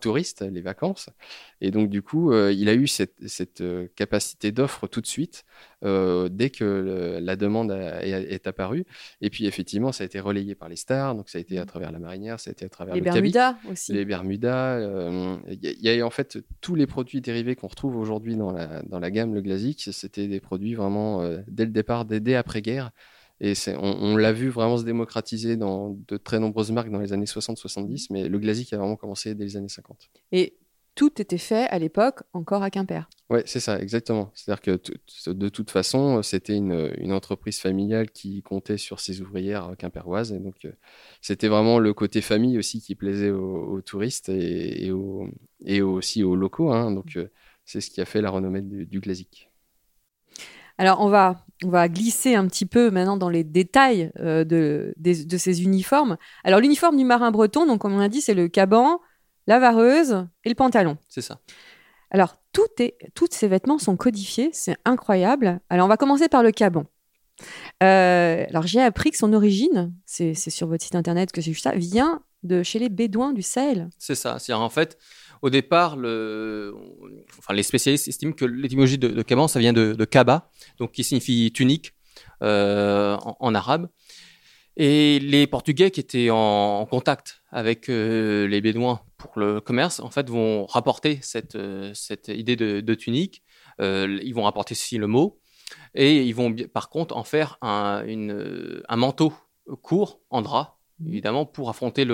touristes, 0.00 0.40
les 0.40 0.62
vacances. 0.62 1.10
Et 1.60 1.70
donc, 1.70 1.90
du 1.90 2.00
coup, 2.00 2.32
il 2.32 2.68
a 2.70 2.74
eu 2.74 2.86
cette, 2.86 3.62
capacité 3.94 4.52
d'offre 4.52 4.86
tout 4.86 5.02
de 5.02 5.06
suite, 5.06 5.44
dès 5.82 6.50
que 6.50 7.18
la 7.20 7.36
demande 7.36 7.70
est 7.72 8.46
apparue. 8.46 8.86
Et 9.20 9.28
puis, 9.28 9.44
effectivement, 9.44 9.92
ça 9.92 10.04
a 10.04 10.06
été 10.06 10.18
relayé 10.18 10.54
par 10.54 10.70
les 10.70 10.76
stars, 10.76 11.14
donc 11.14 11.28
ça 11.28 11.36
a 11.36 11.40
été 11.42 11.58
à 11.58 11.64
mmh. 11.64 11.66
travers 11.66 11.92
la 11.92 11.98
marinière, 11.98 12.40
ça 12.40 12.50
a 12.50 12.52
été 12.52 12.64
à 12.64 12.70
travers 12.70 12.94
les 12.94 13.00
le 13.00 13.04
Bermudas 13.04 13.56
aussi. 13.70 13.92
Les 13.92 14.06
Bermudas. 14.06 14.80
Il 15.50 15.76
y, 15.80 16.00
a 16.00 16.06
en 16.06 16.10
fait 16.10 16.38
tous 16.62 16.74
les 16.74 16.86
produits 16.86 17.03
dérivés 17.20 17.56
qu'on 17.56 17.68
retrouve 17.68 17.96
aujourd'hui 17.96 18.36
dans 18.36 18.52
la, 18.52 19.10
gamme 19.10 19.34
Le 19.34 19.42
Glazik, 19.42 19.88
c'était 19.92 20.28
des 20.28 20.40
produits 20.40 20.74
vraiment, 20.74 21.22
dès 21.48 21.64
le 21.64 21.70
départ, 21.70 22.04
dès 22.04 22.34
après-guerre, 22.34 22.90
et 23.40 23.54
on, 23.78 24.16
l'a 24.16 24.32
vu 24.32 24.48
vraiment 24.48 24.78
se 24.78 24.84
démocratiser 24.84 25.56
dans 25.56 25.98
de 26.08 26.16
très 26.16 26.38
nombreuses 26.38 26.70
marques 26.70 26.90
dans 26.90 27.00
les 27.00 27.12
années 27.12 27.24
60-70, 27.24 28.06
mais 28.10 28.28
le 28.28 28.38
Glazik 28.38 28.72
a 28.72 28.78
vraiment 28.78 28.96
commencé 28.96 29.34
dès 29.34 29.44
les 29.44 29.56
années 29.56 29.68
50. 29.68 30.08
Et 30.32 30.56
tout 30.94 31.20
était 31.20 31.38
fait 31.38 31.66
à 31.68 31.78
l'époque 31.78 32.22
encore 32.32 32.62
à 32.62 32.70
Quimper. 32.70 33.08
Oui, 33.30 33.40
c'est 33.46 33.60
ça, 33.60 33.80
exactement. 33.80 34.30
C'est-à-dire 34.34 34.60
que 34.60 35.30
de 35.30 35.48
toute 35.48 35.70
façon, 35.70 36.22
c'était 36.22 36.56
une, 36.56 37.12
entreprise 37.12 37.58
familiale 37.58 38.10
qui 38.10 38.42
comptait 38.42 38.78
sur 38.78 39.00
ses 39.00 39.20
ouvrières 39.20 39.74
quimpéroises. 39.78 40.32
Et 40.32 40.38
donc, 40.38 40.64
euh, 40.64 40.72
c'était 41.20 41.48
vraiment 41.48 41.78
le 41.78 41.94
côté 41.94 42.20
famille 42.20 42.58
aussi 42.58 42.80
qui 42.80 42.94
plaisait 42.94 43.30
aux, 43.30 43.80
touristes 43.82 44.28
et, 44.28 44.90
et, 45.64 45.82
aussi 45.82 46.22
aux 46.22 46.36
locaux. 46.36 46.72
Hein. 46.72 46.90
Donc, 46.90 47.16
euh, 47.16 47.30
c'est 47.64 47.80
ce 47.80 47.90
qui 47.90 48.00
a 48.00 48.04
fait 48.04 48.20
la 48.20 48.30
renommée 48.30 48.62
du, 48.62 48.86
du 48.86 49.00
Glazik. 49.00 49.50
Alors, 50.76 51.00
on 51.00 51.08
va, 51.08 51.44
on 51.64 51.68
va 51.68 51.88
glisser 51.88 52.34
un 52.34 52.46
petit 52.48 52.66
peu 52.66 52.90
maintenant 52.90 53.16
dans 53.16 53.28
les 53.28 53.44
détails 53.44 54.10
euh, 54.18 54.44
de, 54.44 54.94
ces 55.36 55.62
uniformes. 55.62 56.16
Alors, 56.42 56.60
l'uniforme 56.60 56.96
du 56.96 57.04
marin 57.04 57.30
breton, 57.30 57.66
donc, 57.66 57.80
comme 57.80 57.94
on 57.94 58.00
a 58.00 58.08
dit, 58.08 58.20
c'est 58.20 58.34
le 58.34 58.48
caban, 58.48 59.00
la 59.46 59.58
vareuse 59.58 60.26
et 60.44 60.48
le 60.48 60.54
pantalon. 60.54 60.96
C'est 61.08 61.20
ça. 61.20 61.40
Alors, 62.10 62.36
tout 62.52 62.68
est, 62.78 62.96
tous 63.14 63.28
ces 63.30 63.48
vêtements 63.48 63.78
sont 63.78 63.96
codifiés, 63.96 64.50
c'est 64.52 64.76
incroyable. 64.84 65.60
Alors, 65.68 65.86
on 65.86 65.88
va 65.88 65.96
commencer 65.96 66.28
par 66.28 66.42
le 66.42 66.52
caban. 66.52 66.84
Euh, 67.82 68.44
alors, 68.48 68.66
j'ai 68.66 68.80
appris 68.80 69.10
que 69.10 69.16
son 69.16 69.32
origine, 69.32 69.92
c'est 70.06 70.34
sur 70.34 70.68
votre 70.68 70.84
site 70.84 70.94
internet 70.94 71.32
que 71.32 71.40
c'est 71.40 71.52
juste 71.52 71.64
ça, 71.64 71.72
vient 71.72 72.22
de 72.44 72.62
chez 72.62 72.78
les 72.78 72.88
Bédouins 72.88 73.32
du 73.32 73.42
Sahel. 73.42 73.88
C'est 73.98 74.14
ça. 74.14 74.38
C'est 74.38 74.52
en 74.52 74.68
fait, 74.68 74.98
au 75.42 75.50
départ, 75.50 75.96
le, 75.96 76.74
enfin, 77.38 77.54
les 77.54 77.62
spécialistes 77.62 78.06
estiment 78.06 78.32
que 78.32 78.44
l'étymologie 78.44 78.98
de, 78.98 79.08
de 79.08 79.22
Kaban, 79.22 79.48
ça 79.48 79.58
vient 79.58 79.72
de, 79.72 79.94
de 79.94 80.04
Kaba, 80.04 80.50
donc 80.78 80.92
qui 80.92 81.02
signifie 81.04 81.50
tunique 81.52 81.94
euh, 82.42 83.16
en, 83.40 83.54
arabe. 83.54 83.88
Et 84.76 85.18
les 85.20 85.46
Portugais 85.46 85.90
qui 85.90 86.00
étaient 86.00 86.30
en, 86.30 86.86
contact 86.86 87.42
avec 87.54 87.88
euh, 87.88 88.46
les 88.46 88.60
Bédouins 88.60 89.00
pour 89.16 89.38
le 89.38 89.60
commerce, 89.60 90.00
en 90.00 90.10
fait, 90.10 90.28
vont 90.28 90.66
rapporter 90.66 91.18
cette, 91.22 91.54
euh, 91.54 91.92
cette 91.94 92.28
idée 92.28 92.56
de, 92.56 92.94
tunique. 92.94 93.42
ils 93.78 94.32
vont 94.34 94.42
rapporter 94.42 94.72
aussi 94.72 94.98
le 94.98 95.06
mot. 95.06 95.40
Et 95.94 96.22
ils 96.22 96.34
vont 96.34 96.54
par 96.72 96.90
contre 96.90 97.16
en 97.16 97.24
faire 97.24 97.56
un, 97.62 98.04
une, 98.06 98.82
un 98.88 98.96
manteau 98.96 99.32
court 99.82 100.20
en 100.30 100.42
drap, 100.42 100.78
mmh. 100.98 101.08
évidemment, 101.08 101.46
pour 101.46 101.70
affronter 101.70 102.04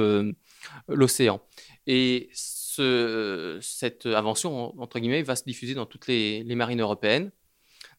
l'océan. 0.88 1.40
Et 1.87 2.30
cette 2.32 4.06
invention, 4.06 4.80
entre 4.80 4.99
guillemets, 4.99 5.23
va 5.23 5.37
se 5.37 5.44
diffuser 5.44 5.75
dans 5.75 5.87
toutes 5.87 6.06
les, 6.06 6.44
marines 6.54 6.80
européennes, 6.80 7.32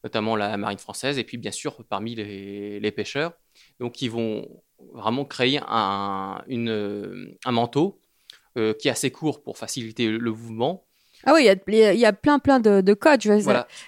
notamment 0.04 0.36
la 0.36 0.56
marine 0.56 0.78
française, 0.78 1.18
et 1.18 1.24
puis 1.24 1.36
bien 1.36 1.50
sûr 1.50 1.84
parmi 1.88 2.14
les, 2.14 2.92
pêcheurs. 2.92 3.32
Donc 3.80 4.02
ils 4.02 4.10
vont 4.10 4.62
vraiment 4.92 5.24
créer 5.24 5.60
un, 5.66 6.42
manteau 7.46 8.00
euh, 8.56 8.74
qui 8.74 8.88
est 8.88 8.90
assez 8.90 9.10
court 9.10 9.42
pour 9.42 9.58
faciliter 9.58 10.08
le 10.08 10.30
mouvement. 10.30 10.84
Ah 11.24 11.34
oui, 11.34 11.48
il 11.68 11.74
y, 11.74 12.04
a, 12.04 12.12
plein 12.12 12.40
plein 12.40 12.58
de, 12.58 12.94
codes. 12.94 13.22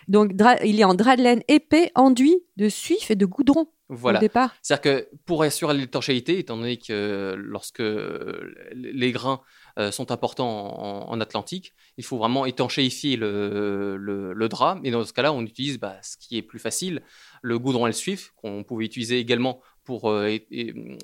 Donc 0.07 0.33
il 0.65 0.81
est 0.81 0.85
en 0.85 0.95
drap 0.95 1.17
de 1.17 1.23
laine 1.23 1.43
épais, 1.49 1.91
enduit 1.97 2.39
de 2.57 2.69
suif 2.69 3.11
et 3.11 3.17
de 3.17 3.27
goudron. 3.27 3.67
Voilà. 3.89 4.19
Au 4.19 4.23
départ. 4.23 4.55
C'est-à-dire 4.63 4.83
que 4.83 5.09
pour 5.27 5.43
assurer 5.43 5.75
l'étanchéité, 5.75 6.39
étant 6.39 6.57
donné 6.57 6.79
que 6.79 7.35
lorsque 7.37 7.83
les 8.73 9.13
grains 9.13 9.41
euh, 9.77 9.91
sont 9.91 10.13
importants 10.13 11.11
en, 11.11 11.21
Atlantique. 11.21 11.75
Il 11.97 12.05
faut 12.05 12.17
vraiment 12.17 12.47
étanchéifier 12.47 13.17
le, 13.17 13.97
le, 13.97 14.49
drap. 14.49 14.79
Et 14.85 14.93
dans 14.93 15.05
ce 15.05 15.13
cas-là, 15.13 15.33
on 15.33 15.43
utilise 15.43 15.81
bah, 15.81 15.97
ce 16.03 16.17
qui 16.17 16.37
est 16.37 16.43
plus 16.43 16.61
facile, 16.61 17.03
le 17.43 17.59
goudron 17.59 17.87
et 17.87 17.89
le 17.89 17.95
suif, 17.95 18.33
qu'on 18.37 18.63
pouvait 18.63 18.85
utiliser 18.85 19.19
également 19.19 19.61
pour 19.85 20.11
euh, 20.11 20.37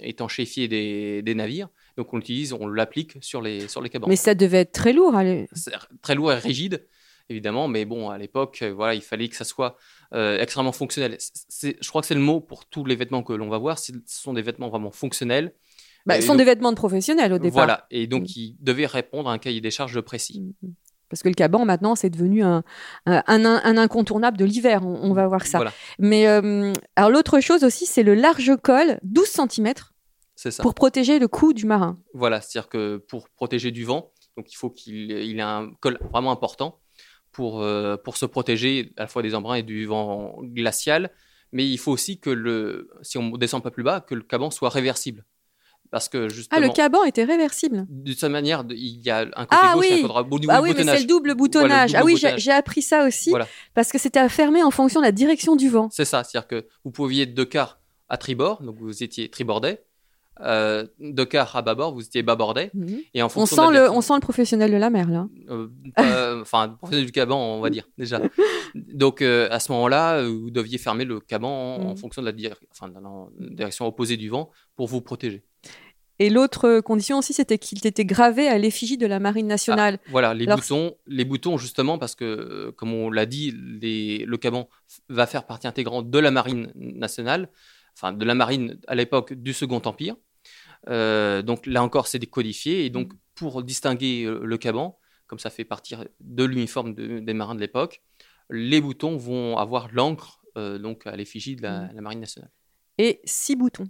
étanchéifier 0.03 0.69
des, 0.69 1.23
des, 1.23 1.35
navires. 1.35 1.69
Donc 1.97 2.13
on 2.13 2.17
l'utilise, 2.17 2.53
on 2.53 2.67
l'applique 2.67 3.19
sur 3.21 3.43
les, 3.43 3.69
sur 3.69 3.83
les. 3.83 3.91
Mais 4.07 4.17
ça 4.17 4.35
devait 4.35 4.61
être 4.61 4.73
très 4.73 4.93
lourd. 4.93 5.15
Allez. 5.15 5.47
Très 6.03 6.15
lourd 6.15 6.33
et 6.33 6.39
rigide 6.39 6.87
évidemment, 7.29 7.69
mais 7.69 7.85
bon, 7.85 8.11
à 8.11 8.19
l'époque, 8.19 8.59
euh, 8.63 8.73
voilà, 8.75 8.93
il 8.97 9.03
fallait 9.03 9.29
que 9.29 9.37
ça 9.37 9.45
soit 9.45 9.77
extrêmement 10.13 10.73
fonctionnel. 10.73 11.17
je 11.63 11.89
crois 11.89 12.01
que 12.01 12.09
c'est 12.09 12.17
le 12.17 12.21
mot 12.21 12.41
pour 12.41 12.67
tous 12.67 12.85
les 12.85 12.97
vêtements 12.97 13.23
que 13.23 13.33
l'on 13.33 13.49
va 13.49 13.59
voir. 13.59 13.79
Ce 13.79 13.93
sont 14.07 14.33
des 14.33 14.43
vêtements 14.43 14.69
vraiment 14.69 14.91
fonctionnels 14.91 15.55
bah, 16.07 16.21
ce 16.21 16.27
sont 16.27 16.35
des 16.35 16.45
vêtements 16.45 16.71
de 16.71 16.77
professionnels 16.77 17.33
au 17.33 17.39
départ. 17.39 17.65
Voilà, 17.65 17.87
et 17.91 18.07
donc 18.07 18.23
mm. 18.23 18.33
ils 18.37 18.57
devaient 18.61 18.87
répondre 18.87 19.29
à 19.29 19.33
un 19.33 19.39
cahier 19.39 19.61
des 19.61 19.71
charges 19.71 20.01
précis. 20.01 20.41
Mm, 20.41 20.67
mm. 20.67 20.75
Parce 21.11 21.23
que 21.23 21.29
le 21.29 21.35
caban, 21.35 21.65
maintenant, 21.65 21.97
c'est 21.97 22.09
devenu 22.09 22.45
un, 22.45 22.63
un, 23.05 23.77
incontournable 23.77 24.37
de 24.37 24.45
l'hiver. 24.45 24.87
On, 24.87 25.13
va 25.13 25.27
voir 25.27 25.45
ça. 25.45 25.61
Mais 25.99 26.29
euh, 26.29 26.73
alors, 26.95 27.11
l'autre 27.11 27.41
chose 27.41 27.65
aussi, 27.65 27.85
c'est 27.85 28.05
le 28.05 28.15
large 28.15 28.57
col, 28.63 28.99
12 29.03 29.27
cm. 29.27 29.75
Ça. 30.37 30.63
Pour 30.63 30.75
protéger 30.75 31.19
le 31.19 31.29
cou 31.29 31.53
du 31.53 31.67
marin. 31.67 31.99
Voilà, 32.15 32.41
c'est-à-dire 32.41 32.71
que 32.71 32.97
pour 32.97 33.29
protéger 33.29 33.73
du 33.73 33.85
vent, 33.85 34.13
donc 34.39 34.51
il 34.51 34.57
faut 34.57 34.71
qu'il 34.71 35.11
ait 35.13 35.41
un 35.43 35.71
col 35.81 35.99
vraiment 36.13 36.31
important 36.31 36.81
pour, 37.33 37.61
euh, 37.61 37.97
pour 37.99 38.17
se 38.17 38.25
protéger 38.25 38.93
à 38.97 39.03
la 39.03 39.07
fois 39.09 39.23
des 39.23 39.35
embruns 39.35 39.57
et 39.57 39.63
du 39.63 39.85
vent 39.85 40.39
glacial. 40.43 41.11
Mais 41.53 41.67
il 41.69 41.77
faut 41.77 41.93
aussi 41.93 42.21
que, 42.21 42.31
le, 42.31 42.89
si 43.03 43.19
on 43.19 43.31
descend 43.37 43.63
pas 43.63 43.71
plus 43.71 43.83
bas, 43.83 44.01
que 44.01 44.15
le 44.15 44.23
caban 44.23 44.51
soit 44.51 44.71
réversible. 44.71 45.25
Parce 45.91 46.09
que 46.09 46.29
justement, 46.29 46.61
ah, 46.63 46.67
le 46.67 46.73
caban 46.73 47.03
était 47.05 47.25
réversible. 47.25 47.85
De 47.89 48.13
cette 48.13 48.31
manière, 48.31 48.65
il 48.71 49.01
y 49.01 49.11
a 49.11 49.21
un 49.35 49.47
côté 49.47 49.47
ah, 49.51 49.73
gauche 49.75 49.87
oui. 49.91 50.01
et 50.01 50.05
un 50.05 50.25
côté 50.25 50.47
droit. 50.47 50.55
Ah 50.57 50.63
oui, 50.63 50.73
mais 50.77 50.85
c'est 50.85 51.01
le 51.01 51.07
double 51.07 51.35
boutonnage. 51.35 51.95
ah 51.95 52.05
oui, 52.05 52.17
j'ai 52.37 52.53
appris 52.53 52.83
ça 52.83 53.07
aussi. 53.07 53.33
Parce 53.75 53.91
que 53.91 53.99
c'était 53.99 54.21
à 54.21 54.29
fermer 54.29 54.63
en 54.63 54.71
fonction 54.71 55.01
de 55.01 55.07
la 55.07 55.13
direction 55.13 55.57
du 55.57 55.69
vent. 55.69 55.89
C'est 55.91 56.05
ça, 56.05 56.25
c'est-à-dire 56.25 56.49
que 56.49 56.67
vous 56.85 56.91
pouviez 56.91 57.25
être 57.25 57.35
deux 57.35 57.45
quarts 57.45 57.81
à 58.09 58.17
tribord, 58.17 58.63
donc 58.63 58.77
vous 58.79 59.03
étiez 59.03 59.29
tribordais. 59.29 59.83
Euh, 60.43 60.87
deux 60.99 61.27
quarts 61.27 61.55
à 61.55 61.61
bâbord, 61.61 61.93
vous 61.93 62.03
étiez 62.03 62.23
bâbordais. 62.23 62.71
Mhm. 62.73 63.01
Et 63.13 63.23
en 63.23 63.29
fonction 63.29 63.63
on, 63.63 63.67
sent 63.67 63.79
le, 63.79 63.91
on 63.91 64.01
sent 64.01 64.15
le 64.15 64.21
professionnel 64.21 64.71
de 64.71 64.77
la 64.77 64.89
mer, 64.89 65.09
là. 65.09 65.29
Euh, 65.51 66.41
enfin, 66.41 66.69
le 66.69 66.77
professionnel 66.77 67.07
du 67.07 67.13
caban, 67.13 67.39
on 67.39 67.61
va 67.61 67.69
dire, 67.69 67.87
déjà. 67.99 68.21
Donc, 68.75 69.21
euh, 69.21 69.49
à 69.51 69.61
ce 69.61 69.71
moment-là, 69.73 70.23
vous 70.27 70.51
deviez 70.51 70.79
fermer 70.79 71.05
le 71.05 71.21
caban 71.21 71.77
en, 71.77 71.91
mhm. 71.91 71.97
fonction 71.97 72.23
de 72.23 72.27
la, 72.27 72.33
de 72.33 72.43
la 72.43 73.51
direction 73.51 73.87
opposée 73.87 74.17
du 74.17 74.31
vent 74.31 74.51
pour 74.77 74.87
vous 74.87 75.03
protéger. 75.03 75.45
Et 76.21 76.29
l'autre 76.29 76.81
condition 76.81 77.17
aussi, 77.17 77.33
c'était 77.33 77.57
qu'il 77.57 77.85
était 77.87 78.05
gravé 78.05 78.47
à 78.47 78.59
l'effigie 78.59 78.99
de 78.99 79.07
la 79.07 79.19
Marine 79.19 79.47
nationale. 79.47 79.99
Ah, 80.05 80.09
voilà, 80.11 80.35
les 80.35 80.45
boutons, 80.45 80.95
les 81.07 81.25
boutons 81.25 81.57
justement, 81.57 81.97
parce 81.97 82.15
que, 82.15 82.25
euh, 82.25 82.73
comme 82.73 82.93
on 82.93 83.11
l'a 83.11 83.25
dit, 83.25 83.53
le 83.55 84.37
caban 84.37 84.69
va 85.09 85.27
faire 85.27 85.47
partie 85.47 85.67
intégrante 85.67 86.11
de 86.11 86.19
la 86.19 86.31
Marine 86.31 86.71
nationale, 86.75 87.49
enfin 87.95 88.13
de 88.13 88.23
la 88.23 88.35
Marine 88.35 88.79
à 88.87 88.95
l'époque 88.95 89.33
du 89.33 89.55
Second 89.55 89.81
Empire. 89.87 90.15
Euh, 90.91 91.41
donc 91.41 91.65
là 91.65 91.83
encore, 91.83 92.07
c'est 92.07 92.19
décodifié. 92.19 92.85
Et 92.85 92.91
donc, 92.91 93.13
pour 93.35 93.63
distinguer 93.63 94.25
euh, 94.25 94.41
le 94.45 94.59
caban, 94.59 94.99
comme 95.27 95.39
ça 95.39 95.49
fait 95.49 95.65
partie 95.65 95.95
de 96.21 96.45
l'uniforme 96.45 96.93
des 96.93 97.33
marins 97.33 97.55
de 97.55 97.61
l'époque, 97.61 98.03
les 98.51 98.83
boutons 98.83 99.17
vont 99.17 99.57
avoir 99.57 99.89
l'encre 99.91 100.43
donc 100.55 101.07
à 101.07 101.17
l'effigie 101.17 101.57
de 101.57 101.63
la, 101.63 101.91
la, 101.95 102.01
Marine 102.03 102.21
nationale. 102.21 102.51
Et 102.99 103.23
six 103.25 103.57
boutons. 103.57 103.89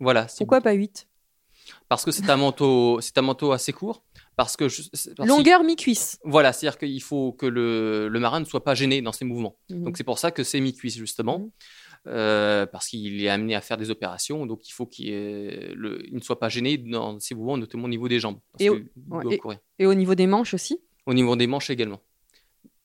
Voilà. 0.00 0.28
Pourquoi 0.38 0.62
pas 0.62 0.72
huit? 0.72 1.06
Parce 1.88 2.04
que 2.04 2.10
c'est 2.10 2.28
un 2.30 2.36
manteau, 2.36 3.00
c'est 3.00 3.16
un 3.18 3.22
manteau 3.22 3.52
assez 3.52 3.72
court. 3.72 4.02
Parce 4.36 4.54
que 4.56 4.66
longueur 5.24 5.64
mi-cuisse. 5.64 6.18
Voilà, 6.22 6.52
c'est-à-dire 6.52 6.78
qu'il 6.78 7.02
faut 7.02 7.32
que 7.32 7.46
le, 7.46 8.10
marin 8.20 8.40
ne 8.40 8.44
soit 8.44 8.62
pas 8.62 8.74
gêné 8.74 9.00
dans 9.00 9.12
ses 9.12 9.24
mouvements. 9.24 9.56
Mhm. 9.70 9.84
Donc 9.84 9.96
c'est 9.96 10.04
pour 10.04 10.18
ça 10.18 10.30
que 10.30 10.44
c'est 10.44 10.60
mi-cuisse 10.60 10.96
justement, 10.96 11.38
mhm. 11.38 11.50
euh, 12.08 12.66
parce 12.66 12.88
qu'il 12.88 13.22
est 13.22 13.30
amené 13.30 13.54
à 13.54 13.62
faire 13.62 13.78
des 13.78 13.90
opérations, 13.90 14.44
donc 14.44 14.68
il 14.68 14.72
faut 14.72 14.84
qu'il 14.84 15.14
ne 15.14 16.20
soit 16.20 16.38
pas 16.38 16.50
gêné 16.50 16.76
dans 16.76 17.18
ses 17.18 17.34
mouvements, 17.34 17.56
notamment 17.56 17.84
au 17.84 17.88
niveau 17.88 18.08
des 18.08 18.20
jambes. 18.20 18.38
Et 18.58 18.68
au, 18.68 18.78
et 19.78 19.86
au 19.86 19.94
niveau 19.94 20.14
des 20.14 20.26
manches 20.26 20.52
aussi? 20.52 20.80
Au 21.06 21.14
niveau 21.14 21.34
des 21.34 21.46
manches 21.46 21.70
également. 21.70 22.02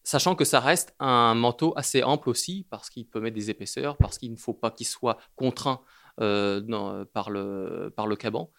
Sachant 0.04 0.36
que 0.36 0.46
ça 0.46 0.60
reste 0.60 0.96
un 1.00 1.36
manteau 1.36 1.74
assez 1.76 2.02
ample 2.02 2.30
aussi, 2.30 2.66
parce 2.70 2.90
qu'il 2.90 3.06
peut 3.06 3.20
mettre 3.20 3.36
des 3.36 3.50
épaisseurs, 3.50 3.98
parce 3.98 4.18
qu'il 4.18 4.32
ne 4.32 4.38
faut 4.38 4.54
pas 4.54 4.72
qu'il 4.72 4.88
soit 4.88 5.18
contraint 5.36 5.82
euh, 6.20 7.06
par, 7.14 7.30
le, 7.30 7.94
par 7.96 8.08
le 8.08 8.16
caban, 8.16 8.52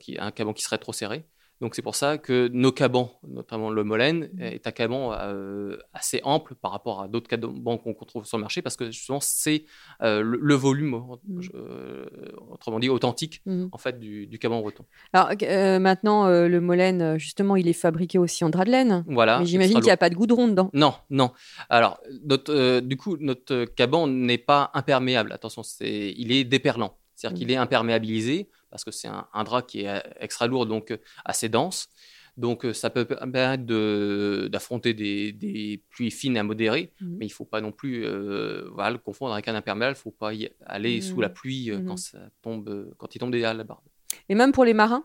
qui, 0.00 0.16
un 0.18 0.30
caban 0.30 0.52
qui 0.52 0.62
serait 0.62 0.78
trop 0.78 0.92
serré. 0.92 1.24
Donc 1.62 1.74
c'est 1.74 1.80
pour 1.80 1.94
ça 1.94 2.18
que 2.18 2.48
nos 2.52 2.70
cabans, 2.70 3.10
notamment 3.26 3.70
le 3.70 3.82
Molène, 3.82 4.28
est 4.38 4.66
un 4.66 4.70
caban 4.72 5.14
euh, 5.18 5.78
assez 5.94 6.20
ample 6.22 6.54
par 6.54 6.70
rapport 6.70 7.00
à 7.00 7.08
d'autres 7.08 7.28
cabans 7.28 7.78
qu'on 7.78 7.94
trouve 8.04 8.26
sur 8.26 8.36
le 8.36 8.42
marché 8.42 8.60
parce 8.60 8.76
que 8.76 8.90
justement 8.90 9.20
c'est 9.22 9.64
euh, 10.02 10.20
le, 10.20 10.38
le, 10.38 10.54
volume, 10.54 11.00
Mm. 11.26 11.40
euh, 11.54 12.04
autrement 12.50 12.78
dit 12.78 12.90
authentique 12.90 13.40
Mhm. 13.46 13.70
en 13.72 13.78
fait 13.78 13.98
du, 13.98 14.26
du 14.26 14.38
caban 14.38 14.60
breton. 14.60 14.84
Alors 15.14 15.30
euh, 15.44 15.78
maintenant, 15.78 16.26
euh, 16.26 16.46
le 16.46 16.60
Molène, 16.60 17.00
euh, 17.00 17.18
justement, 17.18 17.56
il 17.56 17.68
est 17.68 17.72
fabriqué 17.72 18.18
aussi 18.18 18.44
en 18.44 18.50
drap 18.50 18.66
de 18.66 18.72
laine. 18.72 19.02
Voilà. 19.08 19.38
Mais 19.38 19.46
j'imagine 19.46 19.76
qu'il 19.76 19.84
n'y 19.84 19.90
a 19.90 19.96
pas 19.96 20.10
de 20.10 20.14
goudron 20.14 20.48
dedans. 20.48 20.68
Non, 20.74 20.92
non. 21.08 21.30
Alors, 21.70 21.98
notre, 22.22 22.52
euh, 22.52 22.82
du 22.82 22.98
coup, 22.98 23.16
notre 23.18 23.64
caban 23.64 24.06
n'est 24.08 24.36
pas 24.36 24.70
imperméable. 24.74 25.32
Attention, 25.32 25.62
c'est, 25.62 26.12
il 26.18 26.32
est 26.32 26.44
déperlant. 26.44 26.98
C'est-à-dire 27.14 27.38
qu'il 27.38 27.50
est 27.50 27.56
imperméabilisé 27.56 28.50
parce 28.70 28.84
que 28.84 28.90
c'est 28.90 29.08
un, 29.08 29.26
un 29.32 29.44
drap 29.44 29.62
qui 29.62 29.82
est 29.82 29.88
euh, 29.88 30.00
extra 30.20 30.46
lourd, 30.46 30.66
donc 30.66 30.90
euh, 30.90 30.98
assez 31.24 31.48
dense. 31.48 31.88
Donc, 32.36 32.66
euh, 32.66 32.74
ça 32.74 32.90
peut 32.90 33.06
permettre 33.06 33.64
de- 33.64 34.48
d'affronter 34.52 34.92
des, 34.92 35.32
des 35.32 35.82
pluies 35.88 36.10
fines 36.10 36.36
à 36.36 36.42
modérées, 36.42 36.92
Mhm. 37.00 37.16
mais 37.18 37.24
il 37.26 37.30
ne 37.30 37.34
faut 37.34 37.46
pas 37.46 37.62
non 37.62 37.72
plus 37.72 38.04
euh, 38.04 38.68
voilà, 38.74 38.90
le 38.90 38.98
confondre 38.98 39.32
avec 39.32 39.48
un 39.48 39.54
imperméable. 39.54 39.94
Il 39.96 39.98
ne 39.98 40.02
faut 40.02 40.10
pas 40.10 40.34
y 40.34 40.50
aller 40.66 41.00
sous 41.00 41.20
la 41.22 41.30
pluie 41.30 41.70
euh, 41.70 41.78
Mhm. 41.78 41.86
quand, 41.86 41.96
ça 41.96 42.18
tombe, 42.42 42.94
quand 42.98 43.14
il 43.14 43.18
tombe 43.20 43.30
derrière 43.30 43.54
la 43.54 43.64
barbe. 43.64 43.84
Et 44.28 44.34
même 44.34 44.52
pour 44.52 44.64
les 44.66 44.74
marins? 44.74 45.04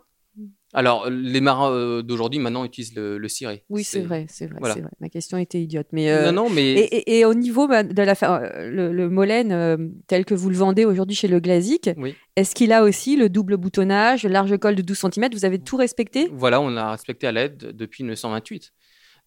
Alors, 0.73 1.09
les 1.09 1.41
marins 1.41 1.69
euh, 1.71 2.01
d'aujourd'hui, 2.01 2.39
maintenant, 2.39 2.63
utilisent 2.63 2.95
le, 2.95 3.17
le 3.17 3.27
ciré. 3.27 3.65
Oui, 3.69 3.83
c'est 3.83 4.01
vrai, 4.01 4.25
c'est 4.29 4.47
vrai, 4.47 4.57
voilà. 4.59 4.75
c'est 4.75 4.81
vrai. 4.81 4.91
Ma 5.01 5.09
question 5.09 5.37
était 5.37 5.61
idiote. 5.61 5.87
Mais, 5.91 6.09
euh, 6.11 6.31
Non, 6.31 6.43
non, 6.45 6.49
mais 6.49 6.71
et, 6.73 6.95
et- 6.97 7.19
et 7.19 7.25
au 7.25 7.33
niveau 7.33 7.67
bah, 7.67 7.83
de 7.83 8.01
la 8.01 8.15
fa- 8.15 8.41
euh, 8.41 8.69
le, 8.69 8.91
le 8.93 9.09
Molène 9.09 9.51
euh, 9.51 9.77
tel 10.07 10.23
que 10.25 10.33
vous 10.33 10.49
le 10.49 10.55
vendez 10.55 10.85
aujourd'hui 10.85 11.15
chez 11.15 11.27
le 11.27 11.39
Glazik, 11.41 11.89
Oui. 11.97 12.15
est-ce 12.37 12.55
qu'il 12.55 12.71
a 12.71 12.83
aussi 12.83 13.17
le 13.17 13.27
double 13.27 13.57
boutonnage, 13.57 14.23
le 14.23 14.29
large 14.29 14.57
col 14.59 14.75
de 14.75 14.81
12 14.81 14.97
cm 14.97 15.29
Vous 15.33 15.43
avez 15.45 15.59
tout 15.59 15.75
respecté? 15.77 16.29
Voilà, 16.31 16.61
on 16.61 16.75
a 16.77 16.91
respecté 16.91 17.27
à 17.27 17.31
l'aide 17.33 17.57
depuis 17.75 18.03
1928. 18.03 18.71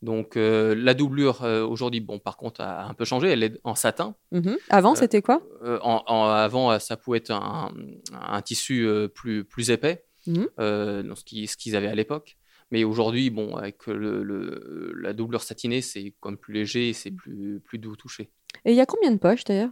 Donc 0.03 0.37
euh, 0.37 0.75
la 0.77 0.93
doublure 0.93 1.45
euh, 1.45 1.65
aujourd'hui, 1.67 2.01
bon, 2.01 2.19
par 2.19 2.37
contre, 2.37 2.61
a 2.61 2.85
un 2.87 2.95
peu 2.95 3.05
changé. 3.05 3.29
Elle 3.29 3.43
est 3.43 3.59
en 3.65 3.75
satin. 3.75 4.15
Mhm. 4.33 4.57
Avant, 4.69 4.93
Euh, 4.93 4.97
c'était 4.97 5.23
quoi? 5.23 5.41
en, 5.83 6.03
en- 6.07 6.25
avant, 6.27 6.79
ça 6.79 6.97
pouvait 6.97 7.19
être 7.19 7.31
un, 7.31 7.73
un 8.13 8.43
tissu 8.43 8.87
plus, 9.15 9.45
plus 9.45 9.71
épais, 9.71 10.04
Mhm. 10.27 10.49
euh, 10.61 11.03
dans 11.03 11.15
ce 11.15 11.25
qui- 11.25 11.47
ce 11.47 11.57
qu'ils 11.57 11.77
avaient 11.77 11.89
à 11.89 11.95
l'époque. 11.95 12.37
Mais 12.71 12.83
aujourd'hui, 12.85 13.31
bon, 13.31 13.57
avec 13.57 13.87
le, 13.87 14.23
le- 14.23 14.93
la 14.97 15.13
doublure 15.13 15.43
satinée, 15.43 15.83
c'est 15.83 16.15
comme 16.21 16.37
plus 16.39 16.55
léger, 16.55 16.89
et 16.89 16.93
c'est 16.93 17.11
plus, 17.11 17.61
plus 17.61 17.79
doux 17.79 17.93
au 17.93 17.97
toucher. 17.97 18.31
Et 18.65 18.73
il 18.73 18.77
y 18.77 18.81
a 18.81 18.87
combien 18.87 19.11
de 19.13 19.19
poches 19.19 19.45
d'ailleurs? 19.45 19.71